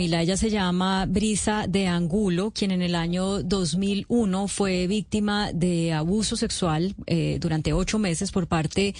Mila, 0.00 0.22
ella 0.22 0.38
se 0.38 0.48
llama 0.48 1.04
Brisa 1.04 1.66
de 1.68 1.86
Angulo, 1.86 2.52
quien 2.52 2.70
en 2.70 2.80
el 2.80 2.94
año 2.94 3.42
2001 3.42 4.48
fue 4.48 4.86
víctima 4.86 5.52
de 5.52 5.92
abuso 5.92 6.36
sexual 6.36 6.94
eh, 7.06 7.36
durante 7.38 7.74
ocho 7.74 7.98
meses 7.98 8.32
por 8.32 8.46
parte 8.46 8.94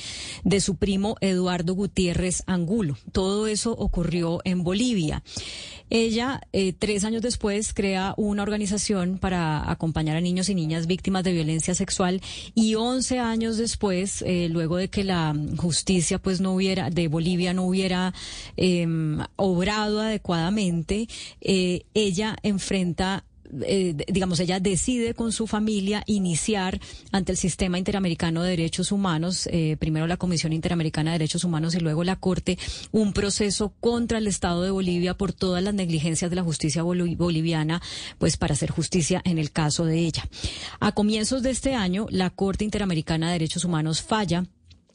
de 0.45 0.61
su 0.61 0.77
primo 0.77 1.17
Eduardo 1.23 1.75
Gutiérrez 1.75 2.43
Angulo. 2.47 2.99
Todo 3.13 3.47
eso 3.47 3.73
ocurrió 3.73 4.43
en 4.45 4.63
Bolivia. 4.63 5.23
Ella, 5.93 6.41
eh, 6.53 6.73
tres 6.73 7.03
años 7.03 7.21
después, 7.21 7.75
crea 7.75 8.15
una 8.17 8.45
organización 8.45 9.19
para 9.19 9.69
acompañar 9.69 10.17
a 10.17 10.21
niños 10.21 10.49
y 10.49 10.55
niñas 10.55 10.87
víctimas 10.87 11.25
de 11.25 11.33
violencia 11.33 11.75
sexual 11.75 12.21
y 12.55 12.77
once 12.77 13.19
años 13.19 13.57
después, 13.57 14.23
eh, 14.23 14.49
luego 14.49 14.77
de 14.77 14.89
que 14.89 15.03
la 15.03 15.35
justicia 15.57 16.21
pues 16.21 16.41
no 16.41 16.55
hubiera, 16.55 16.91
de 16.91 17.09
Bolivia 17.09 17.55
no 17.55 17.65
hubiera 17.65 18.15
em, 18.57 19.19
obrado 19.35 20.01
adecuadamente, 20.01 20.90
eh, 21.41 21.83
ella 21.95 22.37
enfrenta 22.43 23.25
eh, 23.63 23.97
digamos, 24.09 24.39
ella 24.41 24.61
decide 24.61 25.15
con 25.15 25.33
su 25.33 25.47
familia 25.47 26.03
iniciar 26.07 26.81
ante 27.11 27.33
el 27.33 27.39
Sistema 27.39 27.79
Interamericano 27.79 28.43
de 28.43 28.51
Derechos 28.51 28.93
Humanos, 28.93 29.49
eh, 29.51 29.77
primero 29.79 30.07
la 30.07 30.17
Comisión 30.17 30.53
Interamericana 30.53 31.11
de 31.11 31.19
Derechos 31.19 31.45
Humanos 31.45 31.75
y 31.75 31.81
luego 31.81 32.05
la 32.05 32.17
Corte, 32.17 32.59
un 32.93 33.13
proceso 33.13 33.75
contra 33.81 34.19
el 34.19 34.27
Estado 34.27 34.63
de 34.63 34.71
Bolivia 34.71 35.15
por 35.15 35.33
todas 35.33 35.63
las 35.63 35.75
negligencias 35.75 36.31
de 36.31 36.37
la 36.37 36.45
justicia 36.45 36.83
boliviana, 36.83 37.83
pues 38.19 38.37
para 38.37 38.55
hacer 38.55 38.71
justicia 38.71 39.21
en 39.25 39.39
el 39.39 39.51
caso 39.51 39.85
de 39.85 39.99
ella. 39.99 40.29
A 40.79 40.93
comienzos 40.93 41.43
de 41.43 41.51
este 41.51 41.75
año, 41.75 42.07
la 42.11 42.31
Corte 42.31 42.65
Interamericana 42.65 43.27
de 43.27 43.33
Derechos 43.33 43.65
Humanos 43.65 44.03
falla 44.03 44.47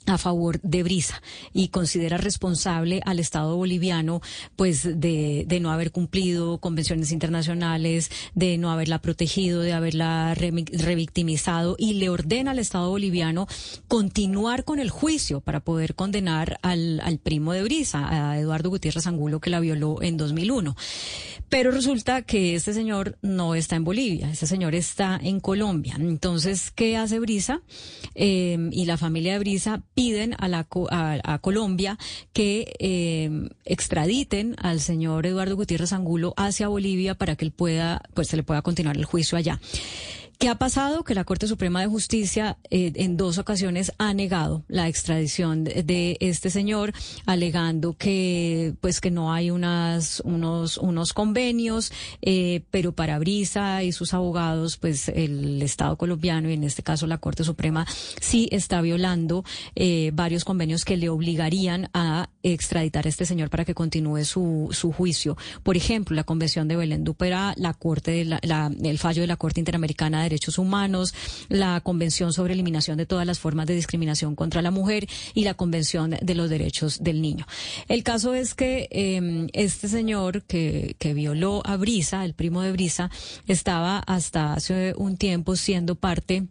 a 0.05 0.17
favor 0.17 0.59
de 0.61 0.83
Brisa 0.83 1.21
y 1.53 1.69
considera 1.69 2.17
responsable 2.17 3.01
al 3.05 3.19
Estado 3.19 3.55
boliviano 3.55 4.21
pues 4.55 4.83
de, 4.83 5.45
de, 5.47 5.59
no 5.59 5.71
haber 5.71 5.91
cumplido 5.91 6.59
convenciones 6.59 7.11
internacionales, 7.11 8.11
de 8.33 8.57
no 8.57 8.71
haberla 8.71 8.99
protegido, 8.99 9.61
de 9.61 9.73
haberla 9.73 10.33
revictimizado 10.35 11.75
y 11.77 11.95
le 11.95 12.09
ordena 12.09 12.51
al 12.51 12.59
Estado 12.59 12.89
boliviano 12.89 13.47
continuar 13.87 14.63
con 14.63 14.79
el 14.79 14.89
juicio 14.89 15.41
para 15.41 15.59
poder 15.59 15.95
condenar 15.95 16.59
al, 16.61 16.99
al 17.01 17.17
primo 17.19 17.53
de 17.53 17.63
Brisa, 17.63 18.31
a 18.31 18.39
Eduardo 18.39 18.69
Gutiérrez 18.69 19.07
Angulo 19.07 19.39
que 19.39 19.49
la 19.49 19.59
violó 19.59 20.01
en 20.01 20.17
2001. 20.17 20.75
Pero 21.49 21.71
resulta 21.71 22.23
que 22.23 22.55
este 22.55 22.73
señor 22.73 23.17
no 23.21 23.55
está 23.55 23.75
en 23.75 23.83
Bolivia, 23.83 24.31
este 24.31 24.47
señor 24.47 24.75
está 24.75 25.19
en 25.21 25.39
Colombia. 25.39 25.95
Entonces, 25.99 26.71
¿qué 26.71 26.97
hace 26.97 27.19
Brisa? 27.19 27.61
Eh, 28.15 28.69
y 28.71 28.85
la 28.85 28.97
familia 28.97 29.33
de 29.33 29.39
Brisa 29.39 29.83
piden 29.95 30.35
a, 30.37 30.47
la, 30.47 30.67
a, 30.91 31.39
Colombia 31.39 31.97
que 32.33 32.73
eh, 32.79 33.49
extraditen 33.63 34.55
al 34.59 34.81
señor 34.81 35.25
Eduardo 35.25 35.55
Gutiérrez 35.55 35.93
Angulo 35.93 36.33
hacia 36.37 36.67
Bolivia 36.67 37.15
para 37.15 37.35
que 37.35 37.45
él 37.45 37.51
pueda, 37.51 38.01
pues 38.13 38.27
se 38.27 38.35
le 38.35 38.43
pueda 38.43 38.61
continuar 38.61 38.97
el 38.97 39.05
juicio 39.05 39.37
allá. 39.37 39.59
¿Qué 40.37 40.49
ha 40.49 40.55
pasado? 40.55 41.03
Que 41.03 41.15
la 41.15 41.23
Corte 41.23 41.47
Suprema 41.47 41.79
de 41.79 41.87
Justicia 41.87 42.57
eh, 42.69 42.91
en 42.95 43.15
dos 43.15 43.37
ocasiones 43.37 43.93
ha 43.97 44.13
negado 44.13 44.63
la 44.67 44.89
extradición 44.89 45.63
de, 45.63 46.17
este 46.19 46.49
señor, 46.49 46.93
alegando 47.25 47.93
que 47.93 48.73
pues 48.81 48.99
que 48.99 49.11
no 49.11 49.31
hay 49.31 49.49
unas 49.49 50.21
unos 50.25 50.77
unos 50.77 51.13
convenios, 51.13 51.93
eh, 52.21 52.63
pero 52.69 52.91
para 52.91 53.17
Brisa 53.17 53.83
y 53.83 53.93
sus 53.93 54.13
abogados, 54.13 54.77
pues 54.77 55.07
el 55.07 55.61
Estado 55.61 55.95
colombiano 55.97 56.49
y 56.49 56.53
en 56.53 56.65
este 56.65 56.83
caso 56.83 57.07
la 57.07 57.17
Corte 57.17 57.43
Suprema 57.43 57.87
sí 58.19 58.49
está 58.51 58.81
violando 58.81 59.45
eh, 59.75 60.11
varios 60.13 60.43
convenios 60.43 60.83
que 60.83 60.97
le 60.97 61.09
obligarían 61.09 61.89
a 61.93 62.29
extraditar 62.43 63.05
a 63.05 63.09
este 63.09 63.25
señor 63.25 63.49
para 63.49 63.63
que 63.63 63.73
continúe 63.73 64.25
su, 64.25 64.67
su 64.71 64.91
juicio. 64.91 65.37
Por 65.63 65.77
ejemplo, 65.77 66.15
la 66.15 66.23
Convención 66.25 66.67
de 66.67 66.75
Belén 66.75 67.03
Dupera, 67.03 67.53
la 67.57 67.73
Corte 67.73 68.11
de 68.11 68.25
la, 68.25 68.71
el 68.83 68.99
fallo 68.99 69.21
de 69.21 69.27
la 69.27 69.37
Corte 69.37 69.61
Interamericana 69.61 70.24
Derechos 70.25 70.57
Humanos, 70.57 71.13
la 71.49 71.79
Convención 71.81 72.33
sobre 72.33 72.53
Eliminación 72.53 72.97
de 72.97 73.05
todas 73.05 73.25
las 73.25 73.39
formas 73.39 73.67
de 73.67 73.75
discriminación 73.75 74.35
contra 74.35 74.61
la 74.61 74.71
mujer 74.71 75.07
y 75.33 75.43
la 75.43 75.53
Convención 75.53 76.15
de 76.21 76.35
los 76.35 76.49
Derechos 76.49 77.03
del 77.03 77.21
Niño. 77.21 77.47
El 77.87 78.03
caso 78.03 78.33
es 78.33 78.53
que 78.53 78.87
em, 78.91 79.47
este 79.53 79.87
señor 79.87 80.43
que, 80.43 80.95
que 80.99 81.13
violó 81.13 81.61
a 81.65 81.77
Brisa, 81.77 82.25
el 82.25 82.33
primo 82.33 82.61
de 82.61 82.71
Brisa, 82.71 83.09
estaba 83.47 83.99
hasta 83.99 84.53
hace 84.53 84.93
un 84.97 85.17
tiempo 85.17 85.55
siendo 85.55 85.95
parte 85.95 86.47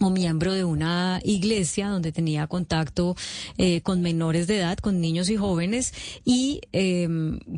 o 0.00 0.10
miembro 0.10 0.52
de 0.52 0.64
una 0.64 1.20
iglesia 1.24 1.88
donde 1.88 2.12
tenía 2.12 2.46
contacto 2.46 3.16
eh, 3.58 3.80
con 3.82 4.02
menores 4.02 4.46
de 4.46 4.58
edad, 4.58 4.78
con 4.78 5.00
niños 5.00 5.30
y 5.30 5.36
jóvenes, 5.36 5.92
y 6.24 6.60
eh, 6.72 7.08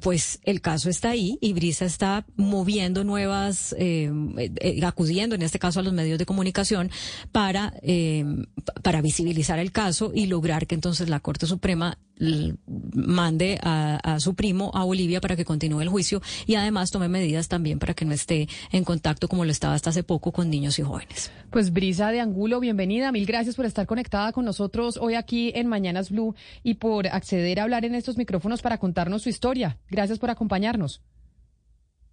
pues 0.02 0.40
el 0.44 0.60
caso 0.60 0.90
está 0.90 1.10
ahí 1.10 1.38
y 1.40 1.52
Brisa 1.52 1.84
está 1.84 2.26
moviendo 2.36 3.04
nuevas, 3.04 3.74
eh, 3.78 4.10
eh, 4.36 4.84
acudiendo 4.84 5.34
en 5.34 5.42
este 5.42 5.58
caso 5.58 5.80
a 5.80 5.82
los 5.82 5.92
medios 5.92 6.18
de 6.18 6.26
comunicación 6.26 6.90
para, 7.32 7.74
para 8.82 9.02
visibilizar 9.02 9.58
el 9.58 9.72
caso 9.72 10.12
y 10.14 10.26
lograr 10.26 10.66
que 10.66 10.74
entonces 10.74 11.08
la 11.08 11.20
Corte 11.20 11.46
Suprema 11.46 11.98
mande 12.18 13.58
a, 13.62 14.18
su 14.20 14.34
primo 14.34 14.70
a 14.74 14.84
Bolivia 14.84 15.20
para 15.20 15.36
que 15.36 15.44
continúe 15.44 15.80
el 15.80 15.88
juicio 15.88 16.20
y 16.46 16.54
además 16.54 16.90
tome 16.90 17.08
medidas 17.08 17.48
también 17.48 17.78
para 17.78 17.94
que 17.94 18.04
no 18.04 18.12
esté 18.12 18.48
en 18.72 18.84
contacto 18.84 19.28
como 19.28 19.44
lo 19.44 19.50
estaba 19.50 19.74
hasta 19.74 19.90
hace 19.90 20.02
poco 20.02 20.32
con 20.32 20.50
niños 20.50 20.78
y 20.78 20.82
jóvenes. 20.82 21.30
Pues 21.50 21.72
Brisa 21.72 22.10
de 22.10 22.20
Angulo, 22.20 22.60
bienvenida. 22.60 23.12
Mil 23.12 23.26
gracias 23.26 23.56
por 23.56 23.66
estar 23.66 23.86
conectada 23.86 24.32
con 24.32 24.44
nosotros 24.44 24.96
hoy 24.96 25.14
aquí 25.14 25.52
en 25.54 25.66
Mañanas 25.66 26.10
Blue 26.10 26.34
y 26.62 26.74
por 26.74 27.06
acceder 27.06 27.60
a 27.60 27.64
hablar 27.64 27.84
en 27.84 27.94
estos 27.94 28.16
micrófonos 28.16 28.62
para 28.62 28.78
contarnos 28.78 29.22
su 29.22 29.28
historia. 29.28 29.78
Gracias 29.90 30.18
por 30.18 30.30
acompañarnos. 30.30 31.02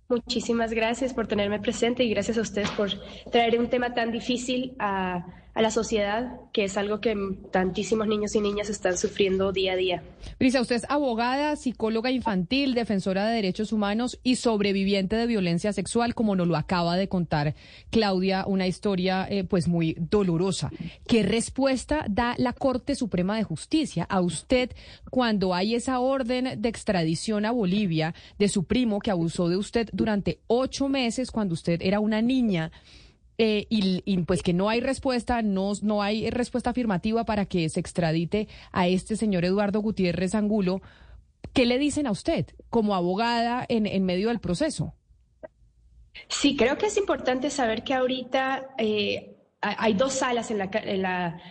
Muchísimas 0.08 0.72
gracias 0.72 1.14
por 1.14 1.28
tenerme 1.28 1.60
presente 1.60 2.04
y 2.04 2.10
gracias 2.12 2.38
a 2.38 2.42
ustedes 2.42 2.70
por 2.72 2.92
traer 3.32 3.60
un 3.60 3.70
tema 3.70 3.94
tan 3.96 4.12
difícil 4.12 4.76
a 4.78 5.26
a 5.56 5.62
la 5.62 5.72
sociedad, 5.72 6.34
que 6.52 6.66
es 6.66 6.76
algo 6.78 7.00
que 7.00 7.16
tantísimos 7.50 8.08
niños 8.08 8.36
y 8.36 8.42
niñas 8.42 8.70
están 8.70 8.98
sufriendo 8.98 9.54
día 9.54 9.72
a 9.72 9.76
día. 9.78 10.04
Brisa, 10.38 10.60
usted 10.60 10.76
es 10.76 10.86
abogada, 10.90 11.56
psicóloga 11.56 12.12
infantil, 12.12 12.74
defensora 12.74 13.26
de 13.26 13.36
derechos 13.36 13.72
humanos 13.72 14.20
y 14.22 14.36
sobreviviente 14.36 15.16
de 15.16 15.28
violencia 15.28 15.72
sexual, 15.72 16.14
como 16.14 16.36
nos 16.36 16.50
lo 16.50 16.58
acaba 16.58 16.98
de 16.98 17.08
contar 17.08 17.56
Claudia, 17.90 18.44
una 18.46 18.68
historia 18.68 19.26
eh, 19.30 19.46
pues 19.46 19.70
muy 19.70 19.96
dolorosa. 19.98 20.72
¿Qué 21.08 21.24
respuesta 21.24 22.06
da 22.10 22.36
la 22.38 22.52
Corte 22.52 22.94
Suprema 22.94 23.38
de 23.38 23.44
Justicia 23.44 24.06
a 24.10 24.20
usted 24.20 24.72
cuando 25.10 25.54
hay 25.54 25.76
esa 25.76 26.02
orden 26.02 26.62
de 26.62 26.68
extradición 26.68 27.46
a 27.46 27.52
Bolivia 27.52 28.14
de 28.38 28.50
su 28.50 28.66
primo 28.66 29.00
que 29.00 29.12
abusó 29.12 29.48
de 29.48 29.56
usted 29.56 29.88
durante 29.94 30.40
ocho 30.48 30.90
meses 30.90 31.32
cuando 31.32 31.54
usted 31.54 31.82
era 31.82 32.02
una 32.02 32.22
niña? 32.22 32.74
Eh, 33.38 33.68
y, 33.70 34.18
pues 34.20 34.42
que 34.42 34.54
no 34.54 34.70
hay 34.70 34.80
respuesta, 34.80 35.42
no, 35.42 35.74
no 35.82 36.02
hay 36.02 36.30
respuesta 36.30 36.70
afirmativa 36.70 37.26
para 37.26 37.46
que 37.46 37.68
se 37.68 37.82
extradite 37.82 38.48
a 38.72 38.88
este 38.88 39.18
señor 39.18 39.44
Eduardo 39.44 39.82
Gutiérrez 39.82 40.36
Angulo. 40.36 40.82
¿Qué 41.54 41.66
le 41.66 41.78
dicen 41.78 42.08
a 42.08 42.12
usted 42.12 42.48
como 42.70 42.96
abogada 42.96 43.66
en, 43.68 43.86
en 43.88 44.06
medio 44.06 44.30
del 44.30 44.40
proceso? 44.40 44.94
Sí, 46.30 46.56
creo 46.56 46.78
que 46.78 46.86
es 46.86 46.98
importante 46.98 47.50
saber 47.50 47.84
que 47.84 47.94
ahorita 47.94 48.70
eh, 48.78 49.36
hay 49.62 49.94
dos 49.94 50.14
salas 50.14 50.50
en 50.52 50.58
la, 50.58 50.70
en 50.74 51.02
la, 51.02 51.42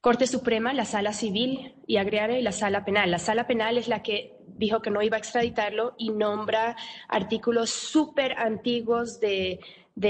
Corte 0.00 0.26
Suprema, 0.26 0.72
la 0.72 0.84
sala 0.84 1.12
civil 1.12 1.76
y 1.86 1.98
agregaré 1.98 2.42
la 2.42 2.50
sala 2.50 2.84
penal. 2.84 3.12
La 3.12 3.20
sala 3.20 3.46
penal 3.46 3.78
es 3.78 3.86
la 3.86 4.02
que 4.02 4.36
dijo 4.48 4.82
que 4.82 4.90
no 4.90 5.00
iba 5.00 5.16
a 5.16 5.20
extraditarlo 5.20 5.94
y 5.96 6.10
nombra 6.10 6.74
artículos 7.06 7.70
súper 7.70 8.32
antiguos 8.32 9.20
de 9.20 9.60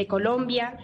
Colombia 0.09 0.79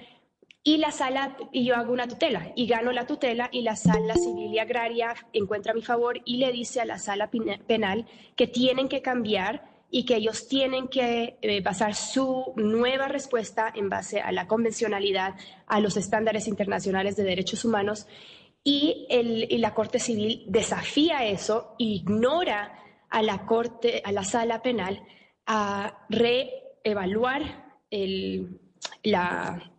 y 0.65 0.77
la 0.79 0.91
sala, 0.91 1.37
y 1.53 1.65
yo 1.65 1.77
hago 1.77 1.93
una 1.93 2.09
tutela 2.09 2.53
y 2.55 2.67
gano 2.67 2.93
la 2.93 3.07
tutela 3.07 3.49
y 3.53 3.63
la 3.63 3.77
sala 3.77 4.15
civil 4.15 4.53
y 4.53 4.59
agraria 4.59 5.15
encuentra 5.33 5.73
mi 5.73 5.83
favor 5.83 6.21
y 6.25 6.39
le 6.39 6.53
dice 6.53 6.81
a 6.81 6.85
la 6.85 6.99
sala 6.99 7.31
penal 7.31 8.07
que 8.37 8.47
tienen 8.47 8.89
que 8.89 9.01
cambiar 9.01 9.79
y 9.91 10.05
que 10.05 10.17
ellos 10.17 10.49
tienen 10.49 10.89
que 10.89 11.39
eh, 11.41 11.61
basar 11.63 11.95
su 11.95 12.53
nueva 12.57 13.09
respuesta 13.09 13.73
en 13.75 13.89
base 13.89 14.21
a 14.21 14.33
la 14.33 14.47
convencionalidad, 14.47 15.35
a 15.67 15.81
los 15.81 15.97
estándares 15.97 16.47
internacionales 16.47 17.17
de 17.17 17.25
derechos 17.25 17.65
humanos 17.65 18.07
y, 18.63 19.07
el, 19.09 19.51
y 19.51 19.59
la 19.59 19.73
Corte 19.73 19.99
Civil 19.99 20.45
desafía 20.47 21.25
eso, 21.25 21.75
ignora 21.79 22.79
a 23.09 23.23
la 23.23 23.47
Corte, 23.47 24.03
a 24.05 24.13
la 24.13 24.25
sala 24.25 24.61
penal 24.61 25.03
a 25.47 26.05
re 26.11 26.51
evaluar 26.85 27.73
la, 29.03 29.73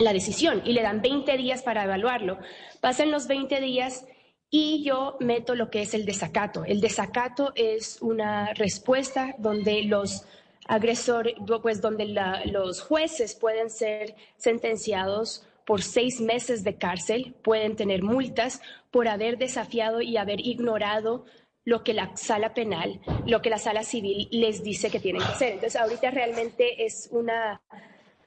la 0.00 0.12
decisión 0.12 0.62
y 0.64 0.72
le 0.72 0.82
dan 0.82 1.02
20 1.02 1.36
días 1.36 1.62
para 1.62 1.84
evaluarlo. 1.84 2.38
Pasan 2.80 3.10
los 3.10 3.26
20 3.26 3.60
días 3.60 4.06
y 4.50 4.82
yo 4.84 5.16
meto 5.20 5.54
lo 5.54 5.70
que 5.70 5.82
es 5.82 5.94
el 5.94 6.04
desacato. 6.04 6.64
El 6.64 6.80
desacato 6.80 7.52
es 7.54 8.00
una 8.02 8.52
respuesta 8.54 9.34
donde 9.38 9.82
los 9.82 10.24
agresores, 10.66 11.34
pues 11.62 11.80
donde 11.80 12.06
los 12.46 12.80
jueces 12.80 13.34
pueden 13.34 13.70
ser 13.70 14.14
sentenciados 14.36 15.46
por 15.66 15.82
seis 15.82 16.20
meses 16.20 16.62
de 16.62 16.76
cárcel, 16.76 17.34
pueden 17.42 17.74
tener 17.74 18.02
multas 18.02 18.60
por 18.90 19.08
haber 19.08 19.38
desafiado 19.38 20.02
y 20.02 20.16
haber 20.16 20.40
ignorado 20.40 21.24
lo 21.64 21.82
que 21.82 21.94
la 21.94 22.14
sala 22.16 22.52
penal, 22.52 23.00
lo 23.26 23.40
que 23.40 23.48
la 23.48 23.58
sala 23.58 23.82
civil 23.82 24.28
les 24.30 24.62
dice 24.62 24.90
que 24.90 25.00
tienen 25.00 25.22
que 25.22 25.28
hacer. 25.28 25.52
Entonces, 25.54 25.80
ahorita 25.80 26.10
realmente 26.10 26.84
es 26.84 27.08
una 27.10 27.62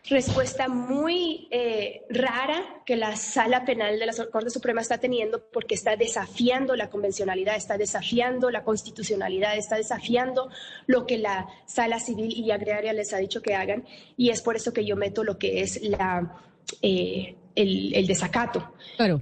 respuesta 0.10 0.68
muy 0.68 1.48
eh, 1.52 2.04
rara 2.10 2.82
que 2.86 2.96
la 2.96 3.16
sala 3.16 3.66
penal 3.66 4.00
de 4.00 4.06
la 4.06 4.14
Corte 4.32 4.50
Suprema 4.50 4.82
está 4.82 4.98
teniendo 4.98 5.50
porque 5.52 5.76
está 5.76 5.96
desafiando 5.96 6.76
la 6.76 6.90
convencionalidad, 6.90 7.56
está 7.56 7.78
desafiando 7.78 8.50
la 8.50 8.64
constitucionalidad, 8.64 9.58
está 9.58 9.76
desafiando 9.76 10.50
lo 10.86 11.06
que 11.06 11.18
la 11.18 11.48
sala 11.66 12.00
civil 12.00 12.34
y 12.34 12.52
agraria 12.52 12.94
les 12.94 13.14
ha 13.14 13.18
dicho 13.18 13.42
que 13.42 13.56
hagan 13.56 13.86
y 14.16 14.30
es 14.30 14.42
por 14.42 14.56
eso 14.56 14.74
que 14.74 14.86
yo 14.86 14.96
meto 14.96 15.24
lo 15.24 15.38
que 15.38 15.62
es 15.62 15.82
la... 15.82 16.36
Eh, 16.82 17.36
el, 17.58 18.06
desacato. 18.06 18.72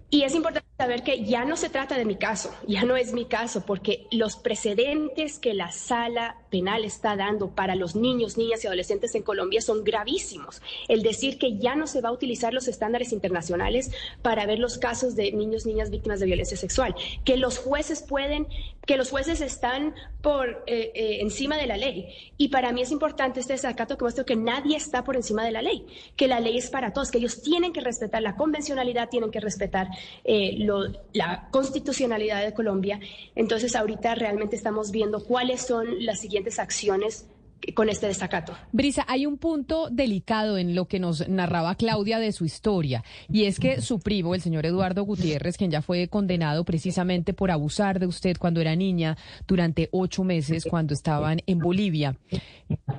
Y 0.09 0.23
es 0.23 0.35
importante 0.35 0.67
saber 0.77 1.03
que 1.03 1.23
ya 1.23 1.45
no 1.45 1.55
se 1.55 1.69
trata 1.69 1.97
de 1.97 2.03
mi 2.03 2.17
caso, 2.17 2.53
ya 2.67 2.83
no 2.83 2.97
es 2.97 3.13
mi 3.13 3.25
caso, 3.25 3.65
porque 3.65 4.07
los 4.11 4.35
precedentes 4.35 5.39
que 5.39 5.53
la 5.53 5.71
sala 5.71 6.35
penal 6.49 6.83
está 6.83 7.15
dando 7.15 7.49
para 7.51 7.75
los 7.75 7.95
niños, 7.95 8.37
niñas 8.37 8.63
y 8.63 8.67
adolescentes 8.67 9.15
en 9.15 9.23
Colombia 9.23 9.61
son 9.61 9.85
gravísimos. 9.85 10.61
El 10.89 11.01
decir 11.01 11.37
que 11.37 11.57
ya 11.57 11.75
no 11.75 11.87
se 11.87 12.01
va 12.01 12.09
a 12.09 12.11
utilizar 12.11 12.53
los 12.53 12.67
estándares 12.67 13.13
internacionales 13.13 13.91
para 14.21 14.45
ver 14.45 14.59
los 14.59 14.77
casos 14.77 15.15
de 15.15 15.31
niños, 15.31 15.65
niñas 15.65 15.89
víctimas 15.89 16.19
de 16.19 16.25
violencia 16.25 16.57
sexual, 16.57 16.93
que 17.23 17.37
los 17.37 17.57
jueces 17.57 18.01
pueden, 18.01 18.47
que 18.85 18.97
los 18.97 19.09
jueces 19.09 19.39
están 19.39 19.95
por 20.21 20.63
eh, 20.67 20.91
eh, 20.93 21.17
encima 21.21 21.55
de 21.55 21.67
la 21.67 21.77
ley. 21.77 22.07
Y 22.37 22.49
para 22.49 22.73
mí 22.73 22.81
es 22.81 22.91
importante 22.91 23.39
este 23.39 23.53
desacato 23.53 23.97
que 23.97 24.03
muestra 24.03 24.25
que 24.25 24.35
nadie 24.35 24.75
está 24.75 25.03
por 25.03 25.15
encima 25.15 25.45
de 25.45 25.51
la 25.51 25.61
ley, 25.61 25.85
que 26.17 26.27
la 26.27 26.39
ley 26.39 26.57
es 26.57 26.69
para 26.69 26.91
todos, 26.91 27.11
que 27.11 27.19
ellos 27.19 27.41
tienen 27.41 27.71
que 27.71 27.79
respetar 27.79 28.21
la 28.21 28.35
convencionalidad, 28.35 29.07
tienen 29.07 29.31
que 29.31 29.39
respetar 29.39 29.87
eh, 30.23 30.64
la 31.13 31.47
constitucionalidad 31.51 32.43
de 32.43 32.53
Colombia. 32.53 32.99
Entonces, 33.35 33.75
ahorita 33.75 34.15
realmente 34.15 34.55
estamos 34.55 34.91
viendo 34.91 35.23
cuáles 35.23 35.61
son 35.61 36.05
las 36.05 36.19
siguientes 36.19 36.59
acciones 36.59 37.27
con 37.73 37.89
este 37.89 38.07
desacato. 38.07 38.53
Brisa, 38.71 39.05
hay 39.07 39.25
un 39.25 39.37
punto 39.37 39.89
delicado 39.89 40.57
en 40.57 40.75
lo 40.75 40.85
que 40.85 40.99
nos 40.99 41.27
narraba 41.27 41.75
Claudia 41.75 42.19
de 42.19 42.31
su 42.31 42.45
historia, 42.45 43.03
y 43.31 43.45
es 43.45 43.59
que 43.59 43.81
su 43.81 43.99
primo, 43.99 44.35
el 44.35 44.41
señor 44.41 44.65
Eduardo 44.65 45.03
Gutiérrez, 45.03 45.57
quien 45.57 45.71
ya 45.71 45.81
fue 45.81 46.07
condenado 46.07 46.63
precisamente 46.63 47.33
por 47.33 47.51
abusar 47.51 47.99
de 47.99 48.07
usted 48.07 48.37
cuando 48.37 48.61
era 48.61 48.75
niña 48.75 49.17
durante 49.47 49.89
ocho 49.91 50.23
meses 50.23 50.65
cuando 50.69 50.93
estaban 50.93 51.39
en 51.47 51.59
Bolivia, 51.59 52.17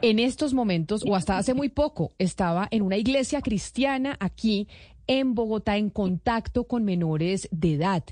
en 0.02 0.18
estos 0.18 0.54
momentos, 0.54 1.04
o 1.06 1.14
hasta 1.14 1.38
hace 1.38 1.54
muy 1.54 1.68
poco, 1.68 2.12
estaba 2.18 2.66
en 2.70 2.82
una 2.82 2.96
iglesia 2.96 3.40
cristiana 3.42 4.16
aquí 4.20 4.68
en 5.06 5.34
Bogotá 5.34 5.76
en 5.76 5.90
contacto 5.90 6.64
con 6.64 6.84
menores 6.84 7.48
de 7.50 7.74
edad. 7.74 8.04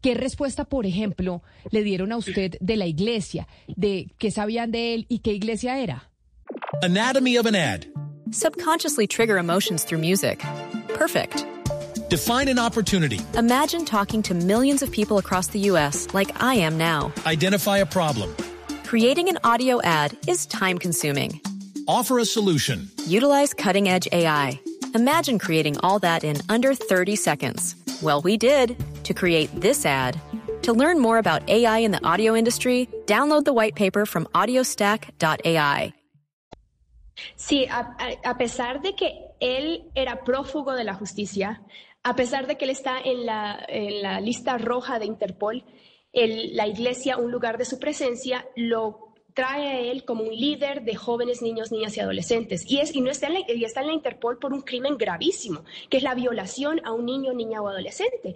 ¿Qué 0.00 0.14
respuesta, 0.14 0.64
por 0.64 0.86
ejemplo, 0.86 1.42
le 1.70 1.82
dieron 1.82 2.12
a 2.12 2.16
usted 2.16 2.56
de 2.60 2.76
la 2.76 2.86
iglesia, 2.86 3.46
de 3.68 4.12
qué 4.18 4.30
sabían 4.30 4.70
de 4.70 4.94
él 4.94 5.06
y 5.08 5.20
qué 5.20 5.32
iglesia 5.32 5.78
era? 5.78 6.10
Anatomy 6.82 7.36
of 7.36 7.46
an 7.46 7.54
ad. 7.54 7.86
Subconsciously 8.30 9.06
trigger 9.06 9.38
emotions 9.38 9.84
through 9.84 10.00
music. 10.00 10.42
Perfect. 10.94 11.46
Define 12.08 12.48
an 12.48 12.58
opportunity. 12.58 13.20
Imagine 13.36 13.84
talking 13.84 14.22
to 14.22 14.34
millions 14.34 14.82
of 14.82 14.90
people 14.90 15.18
across 15.18 15.48
the 15.48 15.60
U.S. 15.70 16.08
like 16.12 16.30
I 16.42 16.54
am 16.56 16.76
now. 16.76 17.12
Identify 17.26 17.78
a 17.78 17.86
problem. 17.86 18.34
Creating 18.84 19.28
an 19.28 19.38
audio 19.44 19.80
ad 19.82 20.16
is 20.26 20.46
time 20.46 20.78
consuming. 20.78 21.40
Offer 21.88 22.18
a 22.18 22.24
solution. 22.24 22.90
Utilize 23.06 23.54
cutting 23.54 23.88
edge 23.88 24.08
AI 24.12 24.60
Imagine 24.94 25.38
creating 25.38 25.78
all 25.80 25.98
that 26.00 26.22
in 26.22 26.36
under 26.48 26.74
30 26.74 27.16
seconds. 27.16 27.76
Well, 28.02 28.20
we 28.20 28.36
did 28.36 28.76
to 29.04 29.14
create 29.14 29.48
this 29.58 29.86
ad. 29.86 30.20
To 30.62 30.72
learn 30.72 31.00
more 31.00 31.18
about 31.18 31.48
AI 31.48 31.78
in 31.78 31.92
the 31.92 32.04
audio 32.04 32.36
industry, 32.36 32.88
download 33.06 33.44
the 33.44 33.54
white 33.54 33.74
paper 33.74 34.04
from 34.04 34.26
audiostack.ai. 34.34 35.94
Sí, 37.36 37.66
a, 37.68 37.96
a, 38.24 38.36
pesar 38.36 38.82
de 38.82 38.94
que 38.94 39.12
él 39.40 39.90
era 39.94 40.24
prófugo 40.24 40.74
de 40.74 40.84
la 40.84 40.94
justicia, 40.94 41.62
a 42.02 42.14
pesar 42.14 42.46
de 42.46 42.56
que 42.56 42.64
él 42.64 42.70
está 42.70 42.98
en 42.98 43.26
la, 43.26 43.64
en 43.68 44.02
la 44.02 44.20
lista 44.20 44.58
roja 44.58 44.98
de 44.98 45.06
Interpol, 45.06 45.64
el, 46.12 46.56
la 46.56 46.66
iglesia, 46.66 47.16
un 47.16 47.30
lugar 47.30 47.58
de 47.58 47.64
su 47.64 47.78
presencia, 47.78 48.46
lo 48.56 49.11
trae 49.34 49.68
a 49.68 49.80
él 49.80 50.04
como 50.04 50.24
un 50.24 50.34
líder 50.34 50.82
de 50.82 50.94
jóvenes, 50.94 51.42
niños, 51.42 51.72
niñas 51.72 51.96
y 51.96 52.00
adolescentes. 52.00 52.64
Y, 52.70 52.78
es, 52.78 52.94
y, 52.94 53.00
no 53.00 53.10
está 53.10 53.28
en 53.28 53.34
la, 53.34 53.40
y 53.48 53.64
está 53.64 53.80
en 53.80 53.88
la 53.88 53.92
Interpol 53.92 54.38
por 54.38 54.52
un 54.52 54.62
crimen 54.62 54.98
gravísimo, 54.98 55.64
que 55.88 55.96
es 55.96 56.02
la 56.02 56.14
violación 56.14 56.80
a 56.84 56.92
un 56.92 57.06
niño, 57.06 57.32
niña 57.32 57.62
o 57.62 57.68
adolescente. 57.68 58.34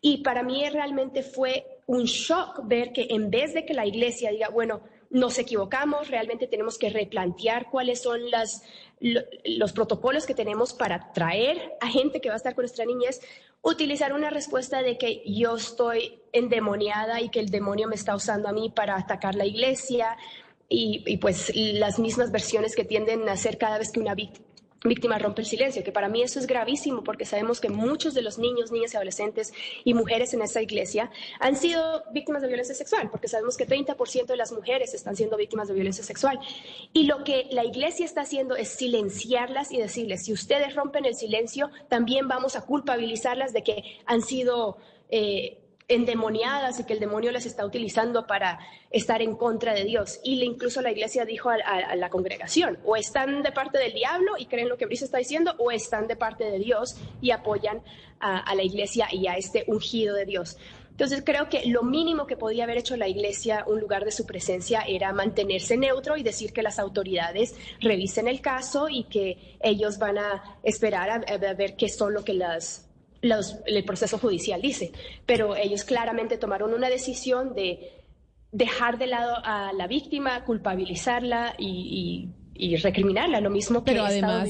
Y 0.00 0.18
para 0.18 0.42
mí 0.42 0.68
realmente 0.70 1.22
fue 1.22 1.66
un 1.86 2.04
shock 2.04 2.60
ver 2.64 2.92
que 2.92 3.06
en 3.10 3.30
vez 3.30 3.54
de 3.54 3.64
que 3.64 3.74
la 3.74 3.86
iglesia 3.86 4.30
diga, 4.30 4.48
bueno, 4.48 4.80
nos 5.10 5.38
equivocamos, 5.38 6.08
realmente 6.08 6.46
tenemos 6.46 6.78
que 6.78 6.90
replantear 6.90 7.70
cuáles 7.70 8.02
son 8.02 8.30
las, 8.30 8.62
los 9.00 9.72
protocolos 9.72 10.26
que 10.26 10.34
tenemos 10.34 10.74
para 10.74 11.12
traer 11.12 11.76
a 11.80 11.88
gente 11.88 12.20
que 12.20 12.28
va 12.28 12.34
a 12.34 12.38
estar 12.38 12.54
con 12.54 12.62
nuestra 12.62 12.84
niñez, 12.84 13.20
utilizar 13.62 14.12
una 14.12 14.30
respuesta 14.30 14.82
de 14.82 14.98
que 14.98 15.22
yo 15.26 15.56
estoy 15.56 16.20
endemoniada 16.36 17.20
y 17.20 17.28
que 17.28 17.40
el 17.40 17.48
demonio 17.48 17.88
me 17.88 17.94
está 17.94 18.14
usando 18.14 18.48
a 18.48 18.52
mí 18.52 18.70
para 18.74 18.96
atacar 18.96 19.34
la 19.34 19.46
iglesia 19.46 20.16
y, 20.68 21.16
pues 21.18 21.52
las 21.54 21.98
mismas 21.98 22.32
versiones 22.32 22.74
que 22.74 22.84
tienden 22.84 23.28
a 23.28 23.32
hacer 23.32 23.56
cada 23.56 23.78
vez 23.78 23.92
que 23.92 24.00
una 24.00 24.14
víctima 24.14 25.18
rompe 25.18 25.42
el 25.42 25.46
silencio, 25.46 25.84
que 25.84 25.92
para 25.92 26.08
mí 26.08 26.22
eso 26.22 26.38
es 26.38 26.46
gravísimo 26.46 27.02
porque 27.04 27.24
sabemos 27.24 27.60
que 27.60 27.68
muchos 27.68 28.14
de 28.14 28.22
los 28.22 28.38
niños, 28.38 28.72
niñas 28.72 28.92
y 28.92 28.96
adolescentes 28.96 29.52
y 29.84 29.94
mujeres 29.94 30.34
en 30.34 30.42
esa 30.42 30.60
iglesia 30.60 31.10
han 31.38 31.56
sido 31.56 32.02
víctimas 32.12 32.42
de 32.42 32.48
violencia 32.48 32.74
sexual, 32.74 33.10
porque 33.10 33.28
sabemos 33.28 33.56
que 33.56 33.66
30% 33.66 34.26
de 34.26 34.36
las 34.36 34.52
mujeres 34.52 34.92
están 34.92 35.16
siendo 35.16 35.36
víctimas 35.36 35.68
de 35.68 35.74
violencia 35.74 36.04
sexual. 36.04 36.38
Y 36.92 37.04
lo 37.04 37.24
que 37.24 37.46
la 37.50 37.64
iglesia 37.64 38.04
está 38.04 38.22
haciendo 38.22 38.56
es 38.56 38.68
silenciarlas 38.68 39.72
y 39.72 39.78
decirles, 39.78 40.24
si 40.24 40.32
ustedes 40.32 40.74
rompen 40.74 41.04
el 41.04 41.14
silencio, 41.14 41.70
también 41.88 42.28
vamos 42.28 42.56
a 42.56 42.62
culpabilizarlas 42.62 43.52
de 43.52 43.62
que 43.62 44.00
han 44.04 44.20
sido... 44.22 44.78
Eh, 45.10 45.58
endemoniadas 45.88 46.80
y 46.80 46.84
que 46.84 46.94
el 46.94 47.00
demonio 47.00 47.30
las 47.30 47.46
está 47.46 47.64
utilizando 47.64 48.26
para 48.26 48.58
estar 48.90 49.22
en 49.22 49.36
contra 49.36 49.72
de 49.72 49.84
Dios. 49.84 50.20
Y 50.24 50.42
incluso 50.42 50.82
la 50.82 50.90
iglesia 50.90 51.24
dijo 51.24 51.50
a, 51.50 51.96
la 51.96 52.10
congregación, 52.10 52.78
o 52.84 52.96
están 52.96 53.42
de 53.42 53.52
parte 53.52 53.78
del 53.78 53.92
diablo 53.92 54.32
y 54.38 54.46
creen 54.46 54.68
lo 54.68 54.76
que 54.76 54.86
Brice 54.86 55.04
está 55.04 55.18
diciendo, 55.18 55.54
o 55.58 55.70
están 55.70 56.08
de 56.08 56.16
parte 56.16 56.44
de 56.44 56.58
Dios 56.58 56.96
y 57.20 57.30
apoyan 57.30 57.82
a, 58.18 58.54
la 58.54 58.62
iglesia 58.62 59.08
y 59.12 59.26
a 59.28 59.36
este 59.36 59.64
ungido 59.68 60.14
de 60.14 60.24
Dios. 60.24 60.56
Entonces 60.90 61.22
creo 61.24 61.50
que 61.50 61.66
lo 61.66 61.82
mínimo 61.82 62.26
que 62.26 62.38
podía 62.38 62.64
haber 62.64 62.78
hecho 62.78 62.96
la 62.96 63.06
iglesia, 63.06 63.64
un 63.66 63.78
lugar 63.78 64.06
de 64.06 64.10
su 64.10 64.24
presencia, 64.24 64.80
era 64.80 65.12
mantenerse 65.12 65.76
neutro 65.76 66.16
y 66.16 66.22
decir 66.22 66.54
que 66.54 66.62
las 66.62 66.78
autoridades 66.78 67.54
revisen 67.80 68.28
el 68.28 68.40
caso 68.40 68.88
y 68.88 69.04
que 69.04 69.58
ellos 69.60 69.98
van 69.98 70.16
a 70.16 70.58
esperar 70.62 71.10
a 71.10 71.36
ver 71.54 71.76
qué 71.76 71.90
son 71.90 72.14
lo 72.14 72.24
que 72.24 72.32
las 72.32 72.85
el 73.32 73.84
proceso 73.84 74.18
judicial 74.18 74.60
dice, 74.60 74.92
pero 75.24 75.56
ellos 75.56 75.84
claramente 75.84 76.38
tomaron 76.38 76.74
una 76.74 76.88
decisión 76.88 77.54
de 77.54 77.92
dejar 78.52 78.98
de 78.98 79.06
lado 79.06 79.36
a 79.44 79.72
la 79.72 79.86
víctima, 79.86 80.44
culpabilizarla 80.44 81.54
y, 81.58 82.30
recriminarla, 82.82 83.40
lo 83.40 83.50
mismo 83.50 83.84
que 83.84 83.92
pero 83.92 84.04
además, 84.04 84.48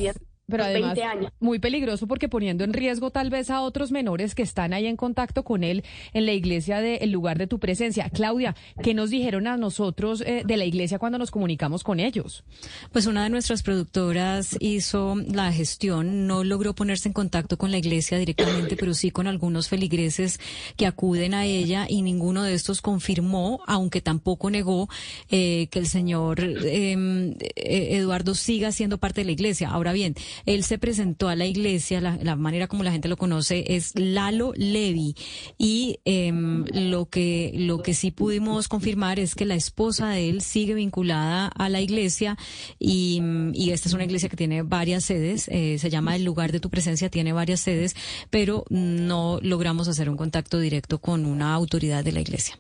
pero 0.49 0.65
además, 0.65 0.99
muy 1.41 1.59
peligroso 1.59 2.07
porque 2.07 2.29
poniendo 2.29 2.63
en 2.65 2.73
riesgo 2.73 3.11
tal 3.11 3.31
vez 3.31 3.51
a 3.51 3.61
otros 3.63 3.91
menores 3.91 4.35
que 4.35 4.43
están 4.43 4.73
ahí 4.73 4.87
en 4.87 4.97
contacto 4.97 5.45
con 5.45 5.65
él 5.65 5.85
en 6.13 6.27
la 6.27 6.33
iglesia 6.33 6.81
del 6.81 7.11
lugar 7.11 7.39
de 7.39 7.47
tu 7.47 7.59
presencia. 7.59 8.09
Claudia, 8.11 8.55
¿qué 8.83 8.95
nos 8.95 9.11
dijeron 9.11 9.47
a 9.47 9.57
nosotros 9.57 10.21
eh, 10.21 10.43
de 10.47 10.57
la 10.57 10.65
iglesia 10.65 10.99
cuando 10.99 11.19
nos 11.19 11.31
comunicamos 11.31 11.83
con 11.83 11.99
ellos? 11.99 12.45
Pues 12.93 13.07
una 13.07 13.25
de 13.25 13.31
nuestras 13.31 13.63
productoras 13.63 14.57
hizo 14.61 15.17
la 15.17 15.53
gestión, 15.53 16.27
no 16.27 16.45
logró 16.45 16.75
ponerse 16.75 17.09
en 17.09 17.13
contacto 17.13 17.59
con 17.59 17.73
la 17.73 17.79
iglesia 17.79 18.19
directamente, 18.19 18.77
pero 18.77 18.95
sí 18.95 19.11
con 19.11 19.27
algunos 19.27 19.69
feligreses 19.69 20.39
que 20.77 20.87
acuden 20.87 21.35
a 21.35 21.45
ella 21.45 21.87
y 21.89 22.03
ninguno 22.03 22.45
de 22.45 22.55
estos 22.55 22.83
confirmó, 22.83 23.61
aunque 23.67 24.01
tampoco 24.01 24.51
negó 24.51 24.89
eh, 25.29 25.67
que 25.71 25.81
el 25.81 25.87
señor 25.87 26.41
em, 26.41 27.33
eh, 27.33 27.97
Eduardo 27.97 28.35
siga 28.35 28.71
siendo 28.71 28.99
parte 28.99 29.23
de 29.23 29.27
la 29.27 29.33
iglesia. 29.33 29.71
Ahora 29.71 29.93
bien, 29.93 30.15
Él 30.45 30.65
se 30.65 30.79
presentó 30.79 31.29
a 31.29 31.37
la 31.37 31.47
iglesia, 31.47 32.01
la, 32.01 32.37
manera 32.37 32.67
como 32.67 32.83
la 32.83 32.93
gente 32.93 33.09
lo 33.09 33.17
conoce 33.17 33.65
es 33.69 33.93
Lalo 33.95 34.53
Levi. 34.57 35.15
Y 35.59 36.01
em, 36.05 36.65
lo, 36.73 37.09
que, 37.09 37.53
lo 37.55 37.83
que 37.83 37.95
sí 37.95 38.11
pudimos 38.11 38.69
confirmar 38.69 39.19
es 39.19 39.35
que 39.35 39.45
la 39.45 39.55
esposa 39.55 40.11
de 40.11 40.29
él 40.29 40.43
sigue 40.43 40.75
vinculada 40.75 41.47
a 41.49 41.69
la 41.69 41.81
iglesia 41.81 42.37
y, 42.79 43.23
y 43.55 43.71
esta 43.71 43.89
es 43.89 43.95
una 43.95 44.05
iglesia 44.05 44.29
que 44.29 44.37
tiene 44.37 44.63
varias 44.63 45.05
sedes, 45.05 45.49
eh, 45.49 45.79
se 45.79 45.91
llama 45.91 46.17
El 46.17 46.25
lugar 46.25 46.53
de 46.53 46.61
tu 46.61 46.71
presencia, 46.71 47.09
tiene 47.09 47.33
varias 47.33 47.61
sedes, 47.61 47.97
pero 48.31 48.65
no 48.71 49.39
logramos 49.43 49.89
hacer 49.89 50.11
un 50.11 50.17
contacto 50.17 50.59
directo 50.59 51.01
con 51.01 51.25
una 51.25 51.55
autoridad 51.55 52.05
de 52.05 52.13
la 52.13 52.21
iglesia. 52.21 52.59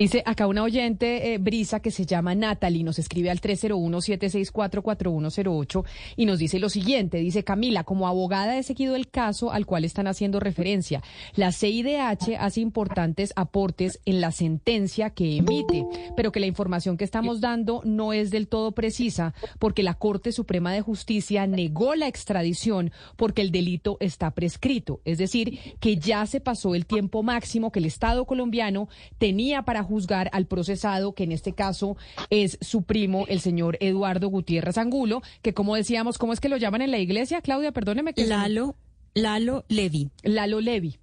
Dice 0.00 0.22
acá 0.24 0.46
una 0.46 0.62
oyente, 0.62 1.34
eh, 1.34 1.38
Brisa, 1.38 1.80
que 1.80 1.90
se 1.90 2.06
llama 2.06 2.34
Natalie, 2.34 2.84
nos 2.84 2.98
escribe 2.98 3.28
al 3.28 3.42
301-764-4108 3.42 5.84
y 6.16 6.24
nos 6.24 6.38
dice 6.38 6.58
lo 6.58 6.70
siguiente, 6.70 7.18
dice 7.18 7.44
Camila, 7.44 7.84
como 7.84 8.08
abogada 8.08 8.56
he 8.56 8.62
seguido 8.62 8.96
el 8.96 9.10
caso 9.10 9.52
al 9.52 9.66
cual 9.66 9.84
están 9.84 10.06
haciendo 10.06 10.40
referencia. 10.40 11.02
La 11.34 11.52
CIDH 11.52 12.38
hace 12.38 12.62
importantes 12.62 13.34
aportes 13.36 14.00
en 14.06 14.22
la 14.22 14.32
sentencia 14.32 15.10
que 15.10 15.36
emite, 15.36 15.84
pero 16.16 16.32
que 16.32 16.40
la 16.40 16.46
información 16.46 16.96
que 16.96 17.04
estamos 17.04 17.42
dando 17.42 17.82
no 17.84 18.14
es 18.14 18.30
del 18.30 18.48
todo 18.48 18.72
precisa 18.72 19.34
porque 19.58 19.82
la 19.82 19.92
Corte 19.92 20.32
Suprema 20.32 20.72
de 20.72 20.80
Justicia 20.80 21.46
negó 21.46 21.94
la 21.94 22.08
extradición 22.08 22.90
porque 23.16 23.42
el 23.42 23.50
delito 23.50 23.98
está 24.00 24.30
prescrito, 24.30 25.02
es 25.04 25.18
decir, 25.18 25.58
que 25.78 25.98
ya 25.98 26.24
se 26.24 26.40
pasó 26.40 26.74
el 26.74 26.86
tiempo 26.86 27.22
máximo 27.22 27.70
que 27.70 27.80
el 27.80 27.84
Estado 27.84 28.24
colombiano 28.24 28.88
tenía 29.18 29.60
para 29.60 29.89
juzgar 29.90 30.30
al 30.32 30.46
procesado, 30.46 31.12
que 31.12 31.24
en 31.24 31.32
este 31.32 31.52
caso 31.52 31.96
es 32.30 32.56
su 32.62 32.82
primo, 32.82 33.26
el 33.28 33.40
señor 33.40 33.76
Eduardo 33.80 34.28
Gutiérrez 34.28 34.78
Angulo, 34.78 35.20
que 35.42 35.52
como 35.52 35.76
decíamos, 35.76 36.16
¿cómo 36.16 36.32
es 36.32 36.40
que 36.40 36.48
lo 36.48 36.56
llaman 36.56 36.80
en 36.80 36.90
la 36.90 36.98
iglesia? 36.98 37.42
Claudia, 37.42 37.72
perdóneme. 37.72 38.14
Que 38.14 38.26
Lalo, 38.26 38.76
Lalo 39.14 39.64
Levi. 39.68 40.10
Lalo 40.22 40.60
Levi 40.60 40.98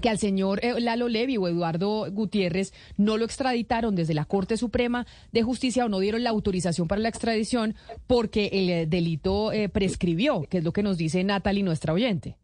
que 0.00 0.08
al 0.08 0.18
señor 0.18 0.64
eh, 0.64 0.80
Lalo 0.80 1.08
Levi 1.08 1.36
o 1.36 1.48
Eduardo 1.48 2.10
Gutiérrez 2.10 2.72
no 2.96 3.18
lo 3.18 3.24
extraditaron 3.24 3.94
desde 3.94 4.14
la 4.14 4.24
Corte 4.24 4.56
Suprema 4.56 5.06
de 5.32 5.42
Justicia 5.42 5.84
o 5.84 5.88
no 5.88 5.98
dieron 5.98 6.24
la 6.24 6.30
autorización 6.30 6.88
para 6.88 7.00
la 7.00 7.08
extradición 7.08 7.74
porque 8.06 8.48
el 8.52 8.70
eh, 8.70 8.86
delito 8.86 9.52
eh, 9.52 9.68
prescribió, 9.68 10.42
que 10.48 10.58
es 10.58 10.64
lo 10.64 10.72
que 10.72 10.82
nos 10.82 10.96
dice 10.96 11.22
Natalie, 11.24 11.62
nuestra 11.62 11.92
oyente. 11.92 12.36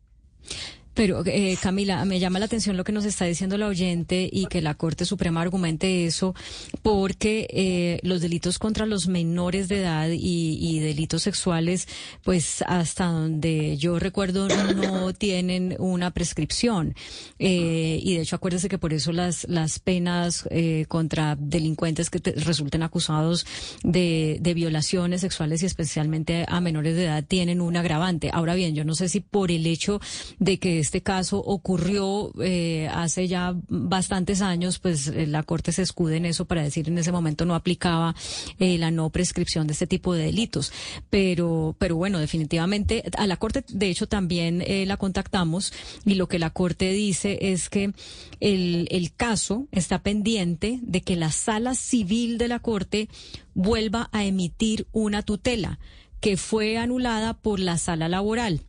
Pero, 0.99 1.23
eh, 1.27 1.57
Camila, 1.63 2.05
me 2.05 2.19
llama 2.19 2.41
la 2.41 2.47
atención 2.47 2.77
lo 2.77 2.83
que 2.83 2.91
nos 2.91 3.05
está 3.05 3.25
diciendo 3.25 3.57
la 3.57 3.69
oyente 3.69 4.29
y 4.33 4.47
que 4.47 4.61
la 4.61 4.75
Corte 4.75 5.05
Suprema 5.05 5.41
argumente 5.41 6.07
eso, 6.07 6.35
porque 6.83 7.47
eh, 7.51 8.01
los 8.03 8.21
delitos 8.21 8.59
contra 8.59 8.85
los 8.85 9.07
menores 9.07 9.69
de 9.69 9.79
edad 9.79 10.09
y, 10.11 10.81
delitos 10.81 11.23
sexuales, 11.23 11.87
pues 12.25 12.65
hasta 12.67 13.07
donde 13.07 13.77
yo 13.77 14.01
recuerdo, 14.01 14.49
no 14.49 15.15
tienen 15.15 15.77
una 15.79 16.11
prescripción. 16.11 16.97
Eh, 17.39 18.01
y 18.03 18.17
de 18.17 18.23
hecho, 18.23 18.35
acuérdese 18.35 18.69
que 18.69 18.79
por 18.79 18.93
eso 18.93 19.13
las, 19.13 19.47
las 19.49 19.79
penas 19.79 20.49
eh, 20.51 20.85
contra 20.89 21.37
delincuentes 21.39 22.11
que 22.11 22.19
resulten 22.33 22.83
acusados 22.83 23.47
de, 23.85 24.39
de 24.41 24.53
violaciones 24.53 25.21
sexuales 25.21 25.63
y 25.63 25.67
especialmente 25.67 26.45
a 26.49 26.61
menores 26.61 26.97
de 26.97 27.05
edad 27.05 27.25
tienen 27.25 27.61
un 27.61 27.77
agravante. 27.77 28.31
Ahora 28.33 28.57
bien, 28.57 28.75
yo 28.75 28.85
no 28.85 28.97
sé 28.97 29.09
si 29.09 29.21
por 29.21 29.53
el 29.53 29.65
hecho 29.65 30.01
de 30.41 30.59
que 30.59 30.88
este 30.89 31.03
caso 31.03 31.37
ocurrió 31.39 32.33
eh, 32.41 32.89
hace 32.91 33.29
ya 33.29 33.55
bastantes 33.69 34.41
años, 34.41 34.79
pues 34.79 35.09
eh, 35.09 35.27
la 35.27 35.43
Corte 35.43 35.71
se 35.71 35.83
escude 35.83 36.17
en 36.17 36.25
eso 36.25 36.47
para 36.47 36.63
decir 36.63 36.89
en 36.89 36.97
ese 36.97 37.13
momento 37.13 37.45
no 37.45 37.55
aplicaba 37.55 38.15
eh, 38.59 38.79
la 38.79 38.91
no 38.91 39.11
prescripción 39.11 39.67
de 39.67 39.75
este 39.75 39.87
tipo 39.87 40.15
de 40.15 40.25
delitos. 40.25 40.73
Pero, 41.11 41.77
pero 41.79 41.97
bueno, 41.97 42.19
definitivamente 42.19 43.05
a 43.19 43.27
la 43.27 43.37
Corte, 43.37 43.65
de 43.69 43.91
hecho, 43.91 44.09
también 44.09 44.65
la 44.89 44.97
contactamos 44.97 45.75
y 46.07 46.15
lo 46.15 46.27
que 46.27 46.39
la 46.39 46.51
Corte 46.51 46.91
dice 46.93 47.39
es 47.43 47.69
que 47.69 47.93
el, 48.41 48.89
el 48.91 49.13
caso 49.13 49.67
está 49.71 50.03
pendiente 50.03 50.79
de 50.81 51.03
que 51.03 51.17
la 51.17 51.33
sala 51.33 51.75
civil 51.75 52.39
de 52.39 52.49
la 52.49 52.61
Corte 52.61 53.11
vuelva 53.53 54.09
a 54.13 54.25
emitir 54.25 54.87
una 54.93 55.23
tutela 55.23 55.79
que 56.21 56.39
fue 56.39 56.79
anulada 56.79 57.35
por 57.35 57.61
la 57.61 57.77
sala 57.77 58.09
laboral 58.09 58.63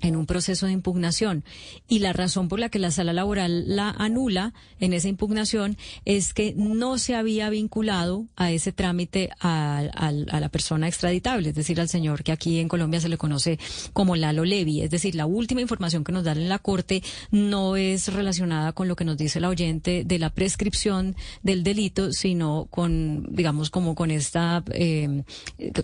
en 0.00 0.16
un 0.16 0.26
proceso 0.26 0.66
de 0.66 0.72
impugnación. 0.72 1.44
Y 1.88 2.00
la 2.00 2.12
razón 2.12 2.48
por 2.48 2.60
la 2.60 2.68
que 2.68 2.78
la 2.78 2.90
sala 2.90 3.12
laboral 3.12 3.64
la 3.76 3.90
anula 3.90 4.54
en 4.78 4.92
esa 4.92 5.08
impugnación 5.08 5.76
es 6.04 6.32
que 6.32 6.54
no 6.56 6.98
se 6.98 7.14
había 7.14 7.50
vinculado 7.50 8.26
a 8.36 8.50
ese 8.50 8.72
trámite 8.72 9.30
a, 9.40 10.10
la 10.12 10.48
persona 10.48 10.88
extraditable, 10.88 11.50
es 11.50 11.54
decir, 11.54 11.80
al 11.80 11.88
señor 11.88 12.22
que 12.22 12.32
aquí 12.32 12.58
en 12.58 12.68
Colombia 12.68 13.00
se 13.00 13.08
le 13.08 13.18
conoce 13.18 13.58
como 13.92 14.16
Lalo 14.16 14.44
Levi. 14.44 14.80
Es 14.80 14.90
decir, 14.90 15.14
la 15.14 15.26
última 15.26 15.60
información 15.60 16.04
que 16.04 16.12
nos 16.12 16.24
dan 16.24 16.38
en 16.38 16.48
la 16.48 16.58
Corte 16.58 17.02
no 17.30 17.76
es 17.76 18.12
relacionada 18.12 18.72
con 18.72 18.88
lo 18.88 18.96
que 18.96 19.04
nos 19.04 19.16
dice 19.16 19.40
la 19.40 19.48
oyente 19.48 20.04
de 20.04 20.18
la 20.18 20.30
prescripción 20.30 21.16
del 21.42 21.62
delito, 21.62 22.12
sino 22.12 22.66
con, 22.70 23.34
digamos, 23.34 23.70
como 23.70 23.94
con 23.94 24.10
esta, 24.10 24.64
eh, 24.72 25.22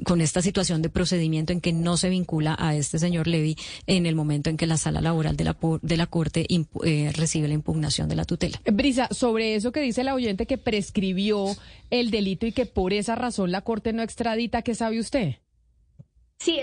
con 0.04 0.20
esta 0.20 0.42
situación 0.42 0.82
de 0.82 0.88
procedimiento 0.88 1.52
en 1.52 1.60
que 1.60 1.72
no 1.72 1.96
se 1.96 2.08
vincula 2.08 2.56
a 2.58 2.74
este 2.74 2.98
señor 2.98 3.26
Levi 3.26 3.56
en 3.86 4.05
el 4.06 4.14
momento 4.14 4.50
en 4.50 4.56
que 4.56 4.66
la 4.66 4.76
sala 4.76 5.00
laboral 5.00 5.36
de 5.36 5.44
la, 5.44 5.56
de 5.82 5.96
la 5.96 6.06
Corte 6.06 6.46
eh, 6.48 7.12
recibe 7.14 7.48
la 7.48 7.54
impugnación 7.54 8.08
de 8.08 8.16
la 8.16 8.24
tutela. 8.24 8.60
Brisa, 8.64 9.08
sobre 9.10 9.54
eso 9.54 9.72
que 9.72 9.80
dice 9.80 10.04
la 10.04 10.14
oyente 10.14 10.46
que 10.46 10.58
prescribió 10.58 11.56
el 11.90 12.10
delito 12.10 12.46
y 12.46 12.52
que 12.52 12.66
por 12.66 12.92
esa 12.92 13.14
razón 13.14 13.52
la 13.52 13.62
Corte 13.62 13.92
no 13.92 14.02
extradita, 14.02 14.62
¿qué 14.62 14.74
sabe 14.74 15.00
usted? 15.00 15.36
Sí, 16.38 16.60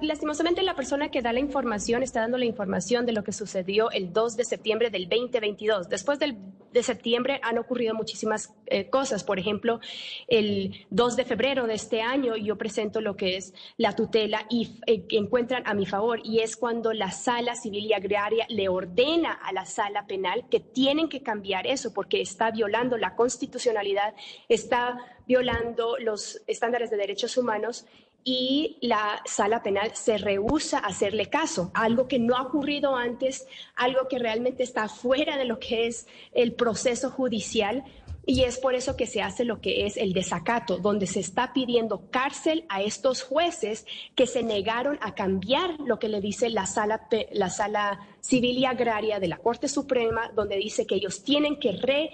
lastimosamente 0.00 0.62
la 0.62 0.74
persona 0.74 1.10
que 1.10 1.20
da 1.20 1.32
la 1.32 1.40
información 1.40 2.02
está 2.02 2.20
dando 2.20 2.38
la 2.38 2.46
información 2.46 3.04
de 3.04 3.12
lo 3.12 3.22
que 3.22 3.32
sucedió 3.32 3.90
el 3.90 4.14
2 4.14 4.36
de 4.36 4.44
septiembre 4.44 4.88
del 4.88 5.10
2022. 5.10 5.90
Después 5.90 6.18
del, 6.18 6.38
de 6.72 6.82
septiembre 6.82 7.38
han 7.42 7.58
ocurrido 7.58 7.94
muchísimas 7.94 8.54
eh, 8.66 8.88
cosas. 8.88 9.22
Por 9.22 9.38
ejemplo, 9.38 9.78
el 10.26 10.86
2 10.88 11.16
de 11.16 11.24
febrero 11.26 11.66
de 11.66 11.74
este 11.74 12.00
año 12.00 12.34
yo 12.34 12.56
presento 12.56 13.02
lo 13.02 13.14
que 13.14 13.36
es 13.36 13.52
la 13.76 13.94
tutela 13.94 14.46
y 14.48 14.80
eh, 14.86 15.04
encuentran 15.10 15.64
a 15.66 15.74
mi 15.74 15.84
favor 15.84 16.20
y 16.24 16.40
es 16.40 16.56
cuando 16.56 16.94
la 16.94 17.10
sala 17.10 17.56
civil 17.56 17.84
y 17.84 17.92
agraria 17.92 18.46
le 18.48 18.70
ordena 18.70 19.32
a 19.32 19.52
la 19.52 19.66
sala 19.66 20.06
penal 20.06 20.48
que 20.48 20.60
tienen 20.60 21.10
que 21.10 21.22
cambiar 21.22 21.66
eso 21.66 21.92
porque 21.92 22.22
está 22.22 22.50
violando 22.52 22.96
la 22.96 23.14
constitucionalidad, 23.16 24.14
está 24.48 24.96
violando 25.26 25.98
los 25.98 26.40
estándares 26.46 26.90
de 26.90 26.96
derechos 26.96 27.36
humanos 27.36 27.86
y 28.24 28.78
la 28.82 29.22
sala 29.24 29.62
penal 29.62 29.92
se 29.94 30.18
rehúsa 30.18 30.78
a 30.78 30.88
hacerle 30.88 31.26
caso, 31.26 31.70
algo 31.74 32.06
que 32.06 32.18
no 32.18 32.36
ha 32.36 32.42
ocurrido 32.42 32.96
antes, 32.96 33.46
algo 33.76 34.08
que 34.08 34.18
realmente 34.18 34.62
está 34.62 34.88
fuera 34.88 35.36
de 35.36 35.46
lo 35.46 35.58
que 35.58 35.86
es 35.86 36.06
el 36.32 36.52
proceso 36.52 37.10
judicial. 37.10 37.84
Y 38.26 38.42
es 38.42 38.58
por 38.58 38.74
eso 38.74 38.96
que 38.96 39.06
se 39.06 39.22
hace 39.22 39.44
lo 39.44 39.60
que 39.60 39.86
es 39.86 39.96
el 39.96 40.12
desacato, 40.12 40.76
donde 40.76 41.06
se 41.06 41.20
está 41.20 41.52
pidiendo 41.54 42.10
cárcel 42.10 42.66
a 42.68 42.82
estos 42.82 43.22
jueces 43.22 43.86
que 44.14 44.26
se 44.26 44.42
negaron 44.42 44.98
a 45.00 45.14
cambiar 45.14 45.80
lo 45.80 45.98
que 45.98 46.08
le 46.08 46.20
dice 46.20 46.50
la 46.50 46.66
sala, 46.66 47.08
la 47.32 47.48
sala 47.48 47.98
civil 48.20 48.58
y 48.58 48.66
agraria 48.66 49.18
de 49.18 49.28
la 49.28 49.38
Corte 49.38 49.68
Suprema, 49.68 50.30
donde 50.36 50.58
dice 50.58 50.86
que 50.86 50.96
ellos 50.96 51.24
tienen 51.24 51.58
que 51.58 51.72
re 51.72 52.10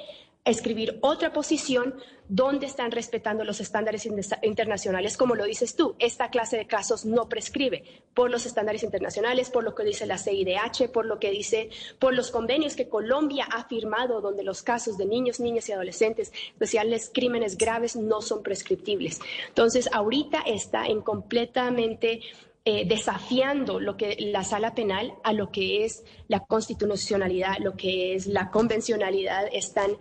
escribir 0.47 0.99
otra 1.03 1.33
posición 1.33 1.97
donde 2.29 2.67
están 2.67 2.91
respetando 2.93 3.45
los 3.45 3.61
estándares 3.61 4.09
internacionales, 4.43 5.17
como 5.17 5.35
lo 5.35 5.45
dices 5.45 5.77
tú. 5.77 5.95
Esta 5.99 6.31
clase 6.31 6.57
de 6.57 6.67
casos 6.67 7.05
no 7.05 7.29
prescribe 7.29 7.85
por 8.15 8.31
los 8.31 8.47
estándares 8.47 8.83
internacionales, 8.83 9.51
por 9.51 9.65
lo 9.65 9.75
que 9.75 9.85
dice 9.85 10.07
la 10.07 10.19
CIDH, 10.19 10.89
por 10.93 11.05
lo 11.05 11.19
que 11.19 11.31
dice, 11.31 11.71
por 11.99 12.15
los 12.15 12.31
convenios 12.31 12.75
que 12.75 12.89
Colombia 12.89 13.47
ha 13.53 13.65
firmado, 13.65 14.21
donde 14.21 14.45
los 14.45 14.63
casos 14.63 14.97
de 14.97 15.07
niños, 15.07 15.41
niñas 15.41 15.69
y 15.69 15.73
adolescentes, 15.73 16.33
especiales 16.53 17.11
crímenes 17.13 17.59
graves, 17.59 17.97
no 17.97 18.23
son 18.23 18.43
prescriptibles. 18.43 19.21
Entonces, 19.49 19.89
ahorita 19.93 20.43
está 20.47 20.87
en 20.87 21.03
completamente 21.03 22.21
eh, 22.65 22.85
desafiando 22.85 23.79
lo 23.79 23.97
que 23.97 24.17
la 24.19 24.43
sala 24.43 24.75
penal 24.75 25.15
a 25.23 25.33
lo 25.33 25.53
que 25.53 25.85
es 25.85 26.05
la 26.27 26.41
constitucionalidad, 26.41 27.59
lo 27.61 27.77
que 27.77 28.15
es 28.15 28.27
la 28.27 28.51
convencionalidad, 28.51 29.47
están 29.53 29.97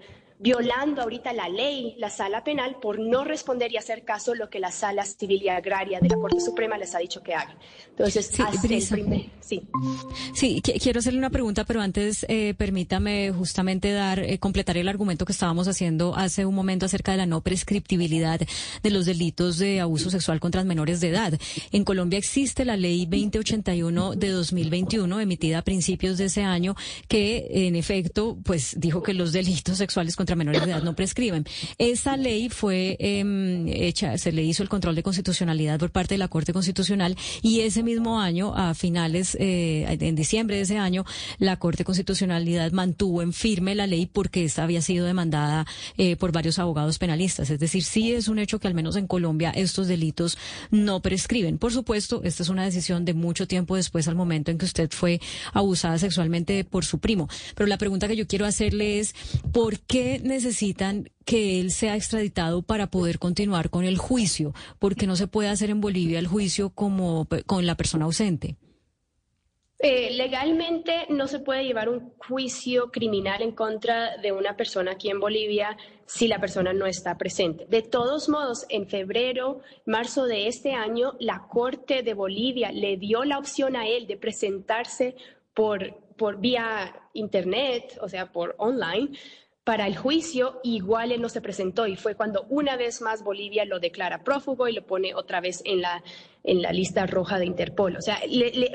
violando 0.46 1.02
ahorita 1.02 1.34
la 1.34 1.50
ley, 1.50 1.96
la 1.98 2.12
sala 2.12 2.44
penal, 2.44 2.78
por 2.80 3.00
no 3.00 3.24
responder 3.24 3.72
y 3.72 3.78
hacer 3.78 4.06
caso 4.06 4.34
a 4.34 4.36
lo 4.36 4.48
que 4.48 4.60
la 4.60 4.72
sala 4.72 5.04
civil 5.04 5.42
y 5.42 5.50
agraria 5.50 6.00
de 6.00 6.08
la 6.08 6.18
Corte 6.18 6.40
Suprema 6.40 6.78
les 6.78 6.94
ha 6.94 7.00
dicho 7.00 7.24
que 7.24 7.34
hagan. 7.34 7.58
Entonces, 7.90 8.28
sí, 8.28 8.44
sí. 9.42 9.64
sí. 10.36 10.62
quiero 10.62 11.00
hacerle 11.00 11.18
una 11.18 11.32
pregunta, 11.32 11.64
pero 11.66 11.82
antes 11.82 12.28
eh, 12.30 12.54
permítame 12.56 13.32
justamente 13.36 13.92
dar, 13.92 14.20
eh, 14.20 14.38
completar 14.38 14.78
el 14.78 14.88
argumento 14.88 15.26
que 15.26 15.32
estábamos 15.32 15.68
haciendo 15.68 16.16
hace 16.16 16.46
un 16.46 16.54
momento 16.54 16.86
acerca 16.86 17.14
de 17.14 17.18
la 17.18 17.26
no 17.26 17.42
prescriptibilidad 17.42 18.40
de 18.84 18.90
los 18.92 19.08
delitos 19.08 19.58
de 19.58 19.82
abuso 19.82 20.12
sexual 20.12 20.40
contra 20.40 20.64
menores 20.64 21.02
de 21.02 21.10
edad. 21.10 21.40
En 21.72 21.84
Colombia 21.84 22.20
existe 22.20 22.66
la 22.66 22.78
ley 22.78 23.08
2081 23.08 24.14
de 24.16 24.30
2021, 24.30 25.20
emitida 25.20 25.60
a 25.60 25.62
principios 25.64 26.20
de 26.20 26.26
ese 26.26 26.44
año, 26.44 26.76
que 27.08 27.48
en 27.50 27.76
efecto, 27.76 28.38
pues 28.44 28.80
dijo 28.80 29.02
que 29.02 29.16
los 29.16 29.32
delitos 29.32 29.80
sexuales 29.80 30.16
contra 30.16 30.35
contra 30.36 30.52
menores 30.52 30.66
de 30.66 30.72
edad 30.72 30.84
no 30.84 30.96
prescriben. 30.96 31.46
Esa 31.78 32.18
ley 32.18 32.50
fue 32.50 32.98
em, 33.00 33.68
hecha, 33.68 34.18
se 34.18 34.32
le 34.32 34.44
hizo 34.44 34.64
el 34.64 34.70
control 34.70 34.96
de 34.96 35.04
constitucionalidad 35.04 35.80
por 35.80 35.92
parte 35.92 36.16
de 36.16 36.18
la 36.18 36.28
Corte 36.28 36.54
Constitucional 36.54 37.16
y 37.42 37.62
ese 37.62 37.84
mismo 37.84 38.20
año, 38.20 38.54
a 38.56 38.74
finales, 38.74 39.38
eh, 39.40 39.86
en 40.00 40.16
diciembre 40.16 40.58
de 40.58 40.64
ese 40.64 40.78
año, 40.78 41.06
la 41.40 41.58
Corte 41.58 41.84
Constitucionalidad 41.84 42.72
mantuvo 42.72 43.22
en 43.22 43.34
firme 43.34 43.76
la 43.76 43.88
ley 43.88 44.06
porque 44.06 44.44
esta 44.44 44.64
había 44.64 44.82
sido 44.82 45.06
demandada 45.06 45.66
eh, 45.98 46.16
por 46.16 46.32
varios 46.32 46.60
abogados 46.60 47.00
penalistas. 47.00 47.50
Es 47.50 47.60
decir, 47.60 47.84
sí 47.84 48.14
es 48.14 48.28
un 48.28 48.40
hecho 48.40 48.60
que 48.60 48.68
al 48.68 48.74
menos 48.74 48.96
en 48.96 49.08
Colombia 49.08 49.52
estos 49.52 49.88
delitos 49.88 50.38
no 50.72 51.02
prescriben. 51.02 51.58
Por 51.58 51.72
supuesto, 51.72 52.22
esta 52.24 52.44
es 52.44 52.50
una 52.50 52.66
decisión 52.66 53.06
de 53.06 53.14
mucho 53.14 53.48
tiempo 53.48 53.76
después 53.76 54.08
al 54.08 54.16
momento 54.16 54.52
en 54.52 54.58
que 54.58 54.66
usted 54.66 54.90
fue 54.92 55.20
abusada 55.54 55.98
sexualmente 55.98 56.64
por 56.64 56.86
su 56.86 57.00
primo. 57.00 57.30
Pero 57.56 57.68
la 57.68 57.78
pregunta 57.78 58.08
que 58.08 58.16
yo 58.16 58.28
quiero 58.28 58.46
hacerle 58.46 59.00
es, 59.00 59.16
¿por 59.52 59.80
qué 59.80 60.15
necesitan 60.20 61.10
que 61.26 61.60
él 61.60 61.72
sea 61.72 61.96
extraditado 61.96 62.62
para 62.62 62.88
poder 62.88 63.20
continuar 63.20 63.70
con 63.70 63.86
el 63.86 63.98
juicio? 63.98 64.54
¿Por 64.80 64.96
qué 64.96 65.08
no 65.08 65.16
se 65.16 65.28
puede 65.28 65.50
hacer 65.50 65.70
en 65.70 65.82
Bolivia 65.82 66.20
el 66.20 66.28
juicio 66.28 66.70
como 66.70 67.28
con 67.46 67.66
la 67.66 67.76
persona 67.76 68.06
ausente? 68.06 68.58
Eh, 69.80 70.12
legalmente 70.14 71.06
no 71.10 71.28
se 71.28 71.40
puede 71.40 71.66
llevar 71.66 71.90
un 71.90 72.14
juicio 72.18 72.92
criminal 72.92 73.42
en 73.42 73.52
contra 73.52 74.18
de 74.18 74.32
una 74.32 74.56
persona 74.56 74.94
aquí 74.94 75.10
en 75.10 75.20
Bolivia 75.20 75.78
si 76.06 76.28
la 76.28 76.40
persona 76.40 76.74
no 76.74 76.86
está 76.86 77.18
presente. 77.18 77.66
De 77.68 77.82
todos 77.82 78.30
modos, 78.30 78.66
en 78.70 78.88
febrero, 78.88 79.62
marzo 79.86 80.26
de 80.26 80.48
este 80.48 80.74
año, 80.74 81.16
la 81.20 81.48
Corte 81.50 82.04
de 82.04 82.14
Bolivia 82.14 82.72
le 82.72 82.96
dio 82.98 83.26
la 83.26 83.38
opción 83.38 83.76
a 83.76 83.88
él 83.88 84.08
de 84.08 84.18
presentarse 84.18 85.16
por, 85.54 85.94
por 86.16 86.40
vía 86.40 86.96
Internet, 87.14 87.98
o 88.02 88.08
sea, 88.08 88.32
por 88.32 88.56
online, 88.58 89.10
para 89.66 89.88
el 89.88 89.98
juicio, 89.98 90.62
igual 90.64 91.12
él 91.12 91.22
no 91.22 91.28
se 91.28 91.42
presentó 91.42 91.88
y 91.88 91.96
fue 91.96 92.16
cuando 92.16 92.46
una 92.50 92.78
vez 92.78 93.02
más 93.02 93.24
Bolivia 93.24 93.66
lo 93.66 93.80
declara 93.80 94.24
prófugo 94.24 94.68
y 94.68 94.74
lo 94.74 94.86
pone 94.86 95.16
otra 95.16 95.42
vez 95.42 95.64
en 95.66 95.82
la, 95.82 96.04
en 96.44 96.62
la 96.62 96.72
lista 96.72 97.08
roja 97.08 97.40
de 97.40 97.48
Interpol. 97.48 97.98
O 97.98 98.02
sea, 98.02 98.20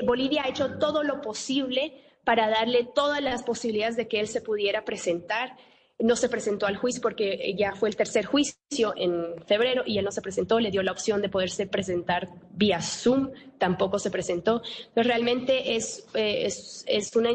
Bolivia 0.03 0.43
ha 0.43 0.49
hecho 0.49 0.77
todo 0.79 1.03
lo 1.03 1.21
posible 1.21 1.93
para 2.25 2.49
darle 2.49 2.83
todas 2.93 3.21
las 3.23 3.41
posibilidades 3.41 3.95
de 3.95 4.09
que 4.09 4.19
él 4.19 4.27
se 4.27 4.41
pudiera 4.41 4.83
presentar 4.83 5.55
no 5.97 6.15
se 6.15 6.29
presentó 6.29 6.65
al 6.65 6.77
juicio 6.77 7.01
porque 7.01 7.55
ya 7.57 7.73
fue 7.73 7.89
el 7.89 7.95
tercer 7.95 8.25
juicio 8.25 8.60
en 8.95 9.43
febrero 9.45 9.83
y 9.85 9.97
él 9.97 10.05
no 10.05 10.11
se 10.11 10.21
presentó, 10.21 10.59
le 10.59 10.71
dio 10.71 10.81
la 10.81 10.93
opción 10.93 11.21
de 11.21 11.27
poderse 11.27 11.67
presentar 11.67 12.29
vía 12.53 12.81
Zoom, 12.81 13.31
tampoco 13.57 13.99
se 13.99 14.09
presentó. 14.09 14.61
Entonces, 14.63 15.07
realmente 15.07 15.75
es, 15.75 16.05
eh, 16.13 16.45
es, 16.45 16.85
es 16.87 17.13
un 17.17 17.27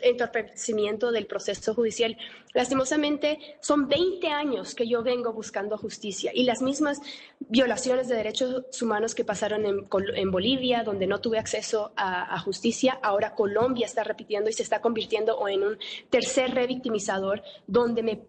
entorpecimiento 0.00 1.10
del 1.10 1.26
proceso 1.26 1.74
judicial. 1.74 2.16
Lastimosamente, 2.54 3.38
son 3.60 3.88
20 3.88 4.28
años 4.28 4.76
que 4.76 4.86
yo 4.86 5.02
vengo 5.02 5.32
buscando 5.32 5.76
justicia 5.76 6.30
y 6.32 6.44
las 6.44 6.62
mismas 6.62 7.00
violaciones 7.40 8.06
de 8.06 8.14
derechos 8.14 8.80
humanos 8.80 9.16
que 9.16 9.24
pasaron 9.24 9.66
en, 9.66 9.88
en 10.14 10.30
Bolivia, 10.30 10.84
donde 10.84 11.08
no 11.08 11.20
tuve 11.20 11.38
acceso 11.38 11.92
a, 11.96 12.32
a, 12.32 12.38
justicia, 12.38 13.00
ahora 13.02 13.34
Colombia 13.34 13.86
está 13.86 14.04
repitiendo 14.04 14.48
y 14.48 14.52
se 14.52 14.62
está 14.62 14.80
convirtiendo 14.80 15.48
en 15.48 15.64
un 15.64 15.78
tercer 16.08 16.54
revictimizador 16.54 17.42
donde 17.66 18.02
me 18.04 18.20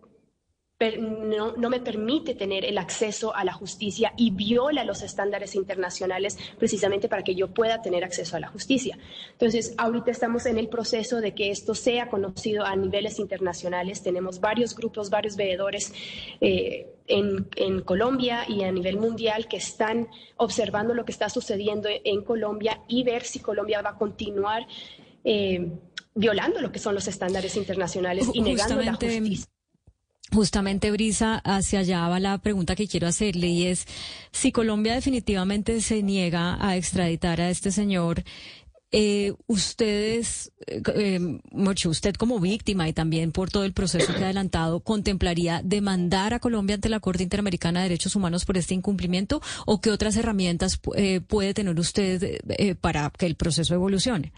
no, 0.92 1.54
no, 1.56 1.70
me 1.70 1.80
permite 1.80 2.36
tener 2.36 2.66
el 2.66 2.78
acceso 2.78 3.36
a 3.36 3.44
la 3.44 3.54
justicia 3.54 4.13
y 4.18 4.32
viola 4.32 4.84
los 4.84 5.02
estándares 5.02 5.56
internacionales 5.56 6.38
precisamente 6.58 7.10
para 7.10 7.24
que 7.24 7.36
yo 7.36 7.54
pueda 7.54 7.82
tener 7.82 8.04
acceso 8.04 8.38
a 8.38 8.40
la 8.40 8.48
justicia. 8.48 8.98
Entonces, 9.32 9.74
ahorita 9.78 10.12
estamos 10.12 10.46
en 10.46 10.58
el 10.58 10.70
proceso 10.70 11.22
de 11.22 11.34
que 11.34 11.52
esto 11.52 11.75
sea 11.75 12.10
conocido 12.10 12.66
a 12.66 12.75
niveles 12.75 13.20
internacionales. 13.20 14.02
Tenemos 14.02 14.40
varios 14.40 14.75
grupos, 14.75 15.10
varios 15.10 15.36
veedores 15.36 15.94
eh, 16.42 16.94
en, 17.08 17.48
en, 17.56 17.82
Colombia 17.82 18.46
y 18.48 18.63
a 18.63 18.72
nivel 18.72 18.98
mundial 18.98 19.48
que 19.48 19.58
están 19.58 20.08
observando 20.38 20.94
lo 20.94 21.06
que 21.06 21.12
está 21.12 21.30
sucediendo 21.30 21.90
en 21.90 22.24
Colombia 22.24 22.82
y 22.88 23.04
ver 23.04 23.24
si 23.24 23.40
Colombia 23.40 23.82
va 23.82 23.92
a 23.92 23.98
continuar. 23.98 24.66
Eh, 25.24 25.72
violando 26.16 26.62
lo 26.62 26.72
que 26.72 26.78
son 26.78 26.94
los 26.94 27.08
estándares 27.08 27.58
internacionales 27.58 28.30
y 28.34 28.42
negando 28.42 28.82
la 28.82 28.94
justicia. 28.94 29.48
Justamente, 30.32 30.89
Brisa, 30.89 31.42
hacia 31.44 31.80
allá 31.80 32.08
va 32.08 32.20
la 32.20 32.38
pregunta 32.39 32.75
que 32.75 32.88
quiero 32.88 33.08
hacerle 33.08 33.48
y 33.48 33.68
es, 33.68 33.86
si 34.32 34.51
Colombia 34.51 34.96
definitivamente 34.96 35.80
se 35.82 36.01
niega 36.01 36.58
a 36.65 36.75
extraditar 36.75 37.39
a 37.39 37.51
este 37.51 37.72
señor, 37.72 38.24
eh, 38.96 39.34
ustedes, 39.48 40.51
eh, 40.68 41.39
usted 41.86 42.13
como 42.13 42.39
víctima 42.39 42.88
y 42.88 42.93
también 42.93 43.32
por 43.32 43.50
todo 43.50 43.63
el 43.63 43.74
proceso 43.74 44.13
que 44.13 44.21
ha 44.21 44.26
adelantado, 44.26 44.82
¿contemplaría 44.82 45.62
demandar 45.63 46.36
a 46.36 46.39
Colombia 46.39 46.76
ante 46.76 46.89
la 46.89 47.00
Corte 47.00 47.24
Interamericana 47.24 47.80
de 47.80 47.89
Derechos 47.89 48.15
Humanos 48.15 48.45
por 48.45 48.56
este 48.56 48.76
incumplimiento 48.76 49.41
o 49.65 49.82
qué 49.82 49.89
otras 49.89 50.15
herramientas 50.15 50.80
eh, 50.95 51.21
puede 51.21 51.56
tener 51.56 51.80
usted 51.80 52.39
eh, 52.50 52.76
para 52.76 53.10
que 53.10 53.26
el 53.26 53.36
proceso 53.36 53.74
evolucione? 53.74 54.32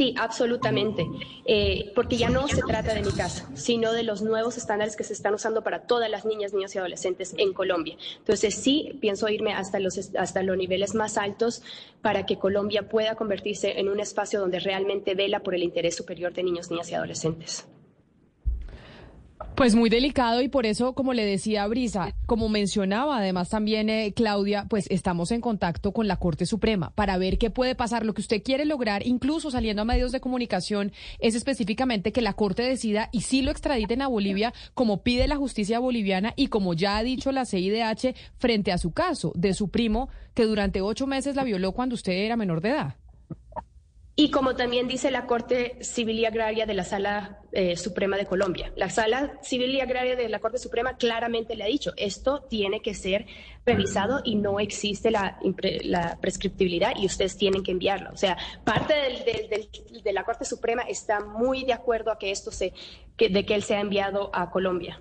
Sí, 0.00 0.14
absolutamente, 0.16 1.06
eh, 1.44 1.92
porque 1.94 2.16
ya 2.16 2.30
no 2.30 2.48
se 2.48 2.62
trata 2.62 2.94
de 2.94 3.02
mi 3.02 3.12
caso, 3.12 3.44
sino 3.52 3.92
de 3.92 4.02
los 4.02 4.22
nuevos 4.22 4.56
estándares 4.56 4.96
que 4.96 5.04
se 5.04 5.12
están 5.12 5.34
usando 5.34 5.62
para 5.62 5.82
todas 5.82 6.08
las 6.08 6.24
niñas, 6.24 6.54
niños 6.54 6.74
y 6.74 6.78
adolescentes 6.78 7.34
en 7.36 7.52
Colombia. 7.52 7.98
Entonces 8.16 8.54
sí, 8.54 8.96
pienso 9.02 9.28
irme 9.28 9.52
hasta 9.52 9.78
los, 9.78 9.98
hasta 10.16 10.42
los 10.42 10.56
niveles 10.56 10.94
más 10.94 11.18
altos 11.18 11.62
para 12.00 12.24
que 12.24 12.38
Colombia 12.38 12.88
pueda 12.88 13.14
convertirse 13.14 13.78
en 13.78 13.90
un 13.90 14.00
espacio 14.00 14.40
donde 14.40 14.58
realmente 14.60 15.14
vela 15.14 15.40
por 15.40 15.54
el 15.54 15.62
interés 15.62 15.96
superior 15.96 16.32
de 16.32 16.44
niños, 16.44 16.70
niñas 16.70 16.90
y 16.90 16.94
adolescentes. 16.94 17.66
Pues 19.60 19.74
muy 19.74 19.90
delicado 19.90 20.40
y 20.40 20.48
por 20.48 20.64
eso, 20.64 20.94
como 20.94 21.12
le 21.12 21.24
decía 21.24 21.66
Brisa, 21.66 22.14
como 22.24 22.48
mencionaba 22.48 23.18
además 23.18 23.50
también 23.50 23.90
eh, 23.90 24.14
Claudia, 24.16 24.64
pues 24.70 24.86
estamos 24.88 25.32
en 25.32 25.42
contacto 25.42 25.92
con 25.92 26.08
la 26.08 26.16
Corte 26.16 26.46
Suprema 26.46 26.94
para 26.94 27.18
ver 27.18 27.36
qué 27.36 27.50
puede 27.50 27.74
pasar. 27.74 28.06
Lo 28.06 28.14
que 28.14 28.22
usted 28.22 28.42
quiere 28.42 28.64
lograr, 28.64 29.06
incluso 29.06 29.50
saliendo 29.50 29.82
a 29.82 29.84
medios 29.84 30.12
de 30.12 30.20
comunicación, 30.20 30.92
es 31.18 31.34
específicamente 31.34 32.10
que 32.10 32.22
la 32.22 32.32
Corte 32.32 32.62
decida 32.62 33.10
y 33.12 33.20
sí 33.20 33.42
lo 33.42 33.50
extraditen 33.50 34.00
a 34.00 34.08
Bolivia 34.08 34.54
como 34.72 35.02
pide 35.02 35.28
la 35.28 35.36
justicia 35.36 35.78
boliviana 35.78 36.32
y 36.36 36.46
como 36.46 36.72
ya 36.72 36.96
ha 36.96 37.02
dicho 37.02 37.30
la 37.30 37.44
CIDH 37.44 38.14
frente 38.38 38.72
a 38.72 38.78
su 38.78 38.92
caso 38.92 39.32
de 39.34 39.52
su 39.52 39.68
primo 39.68 40.08
que 40.32 40.44
durante 40.44 40.80
ocho 40.80 41.06
meses 41.06 41.36
la 41.36 41.44
violó 41.44 41.72
cuando 41.72 41.96
usted 41.96 42.12
era 42.12 42.36
menor 42.36 42.62
de 42.62 42.70
edad. 42.70 42.94
Y 44.16 44.30
como 44.30 44.54
también 44.54 44.86
dice 44.86 45.10
la 45.10 45.26
Corte 45.26 45.78
Civil 45.80 46.18
y 46.18 46.26
Agraria 46.26 46.66
de 46.66 46.74
la 46.74 46.84
Sala 46.84 47.38
eh, 47.52 47.76
Suprema 47.76 48.16
de 48.16 48.26
Colombia, 48.26 48.72
la 48.76 48.90
Sala 48.90 49.38
Civil 49.42 49.70
y 49.70 49.80
Agraria 49.80 50.14
de 50.14 50.28
la 50.28 50.40
Corte 50.40 50.58
Suprema 50.58 50.96
claramente 50.96 51.56
le 51.56 51.64
ha 51.64 51.68
dicho, 51.68 51.92
esto 51.96 52.42
tiene 52.42 52.82
que 52.82 52.92
ser 52.92 53.26
revisado 53.64 54.20
y 54.24 54.34
no 54.34 54.60
existe 54.60 55.10
la, 55.10 55.38
la 55.84 56.18
prescriptibilidad 56.20 56.92
y 56.96 57.06
ustedes 57.06 57.36
tienen 57.36 57.62
que 57.62 57.70
enviarlo. 57.70 58.10
O 58.12 58.16
sea, 58.16 58.36
parte 58.64 58.94
de 58.94 60.12
la 60.12 60.24
Corte 60.24 60.44
Suprema 60.44 60.82
está 60.82 61.20
muy 61.20 61.64
de 61.64 61.72
acuerdo 61.72 62.10
a 62.10 62.18
que 62.18 62.30
esto 62.30 62.50
se, 62.50 62.74
de 63.16 63.46
que 63.46 63.54
él 63.54 63.62
sea 63.62 63.80
enviado 63.80 64.30
a 64.34 64.50
Colombia. 64.50 65.00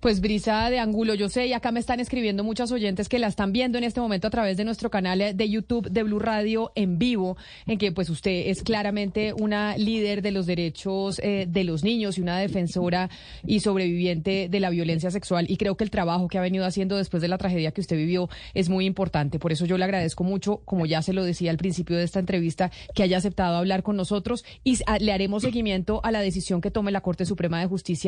Pues 0.00 0.20
Brisa 0.20 0.70
de 0.70 0.78
Angulo, 0.78 1.14
yo 1.14 1.28
sé, 1.28 1.46
y 1.46 1.52
acá 1.52 1.72
me 1.72 1.80
están 1.80 2.00
escribiendo 2.00 2.44
muchas 2.44 2.70
oyentes 2.70 3.08
que 3.08 3.18
la 3.18 3.26
están 3.26 3.52
viendo 3.52 3.78
en 3.78 3.84
este 3.84 4.00
momento 4.00 4.28
a 4.28 4.30
través 4.30 4.56
de 4.56 4.64
nuestro 4.64 4.90
canal 4.90 5.36
de 5.36 5.48
YouTube 5.48 5.90
de 5.90 6.02
Blue 6.02 6.18
Radio 6.18 6.70
en 6.74 6.98
vivo, 6.98 7.36
en 7.66 7.78
que 7.78 7.92
pues 7.92 8.08
usted 8.10 8.48
es 8.48 8.62
claramente 8.62 9.32
una 9.32 9.76
líder 9.76 10.22
de 10.22 10.30
los 10.30 10.46
derechos 10.46 11.20
eh, 11.22 11.46
de 11.48 11.64
los 11.64 11.84
niños 11.84 12.18
y 12.18 12.20
una 12.20 12.38
defensora 12.38 13.10
y 13.44 13.60
sobreviviente 13.60 14.48
de 14.48 14.60
la 14.60 14.70
violencia 14.70 15.10
sexual. 15.10 15.46
Y 15.48 15.56
creo 15.56 15.76
que 15.76 15.84
el 15.84 15.90
trabajo 15.90 16.28
que 16.28 16.38
ha 16.38 16.42
venido 16.42 16.64
haciendo 16.64 16.96
después 16.96 17.20
de 17.20 17.28
la 17.28 17.38
tragedia 17.38 17.72
que 17.72 17.80
usted 17.80 17.96
vivió 17.96 18.28
es 18.54 18.68
muy 18.68 18.86
importante. 18.86 19.38
Por 19.38 19.52
eso 19.52 19.66
yo 19.66 19.78
le 19.78 19.84
agradezco 19.84 20.24
mucho, 20.24 20.62
como 20.64 20.86
ya 20.86 21.02
se 21.02 21.12
lo 21.12 21.24
decía 21.24 21.50
al 21.50 21.58
principio 21.58 21.96
de 21.96 22.04
esta 22.04 22.20
entrevista, 22.20 22.70
que 22.94 23.02
haya 23.02 23.18
aceptado 23.18 23.56
hablar 23.56 23.82
con 23.82 23.96
nosotros 23.96 24.44
y 24.64 24.78
le 25.00 25.12
haremos 25.12 25.42
seguimiento 25.42 26.00
a 26.04 26.10
la 26.10 26.20
decisión 26.20 26.60
que 26.60 26.70
tome 26.70 26.92
la 26.92 27.00
Corte 27.00 27.24
Suprema 27.24 27.60
de 27.60 27.66
Justicia. 27.66 28.07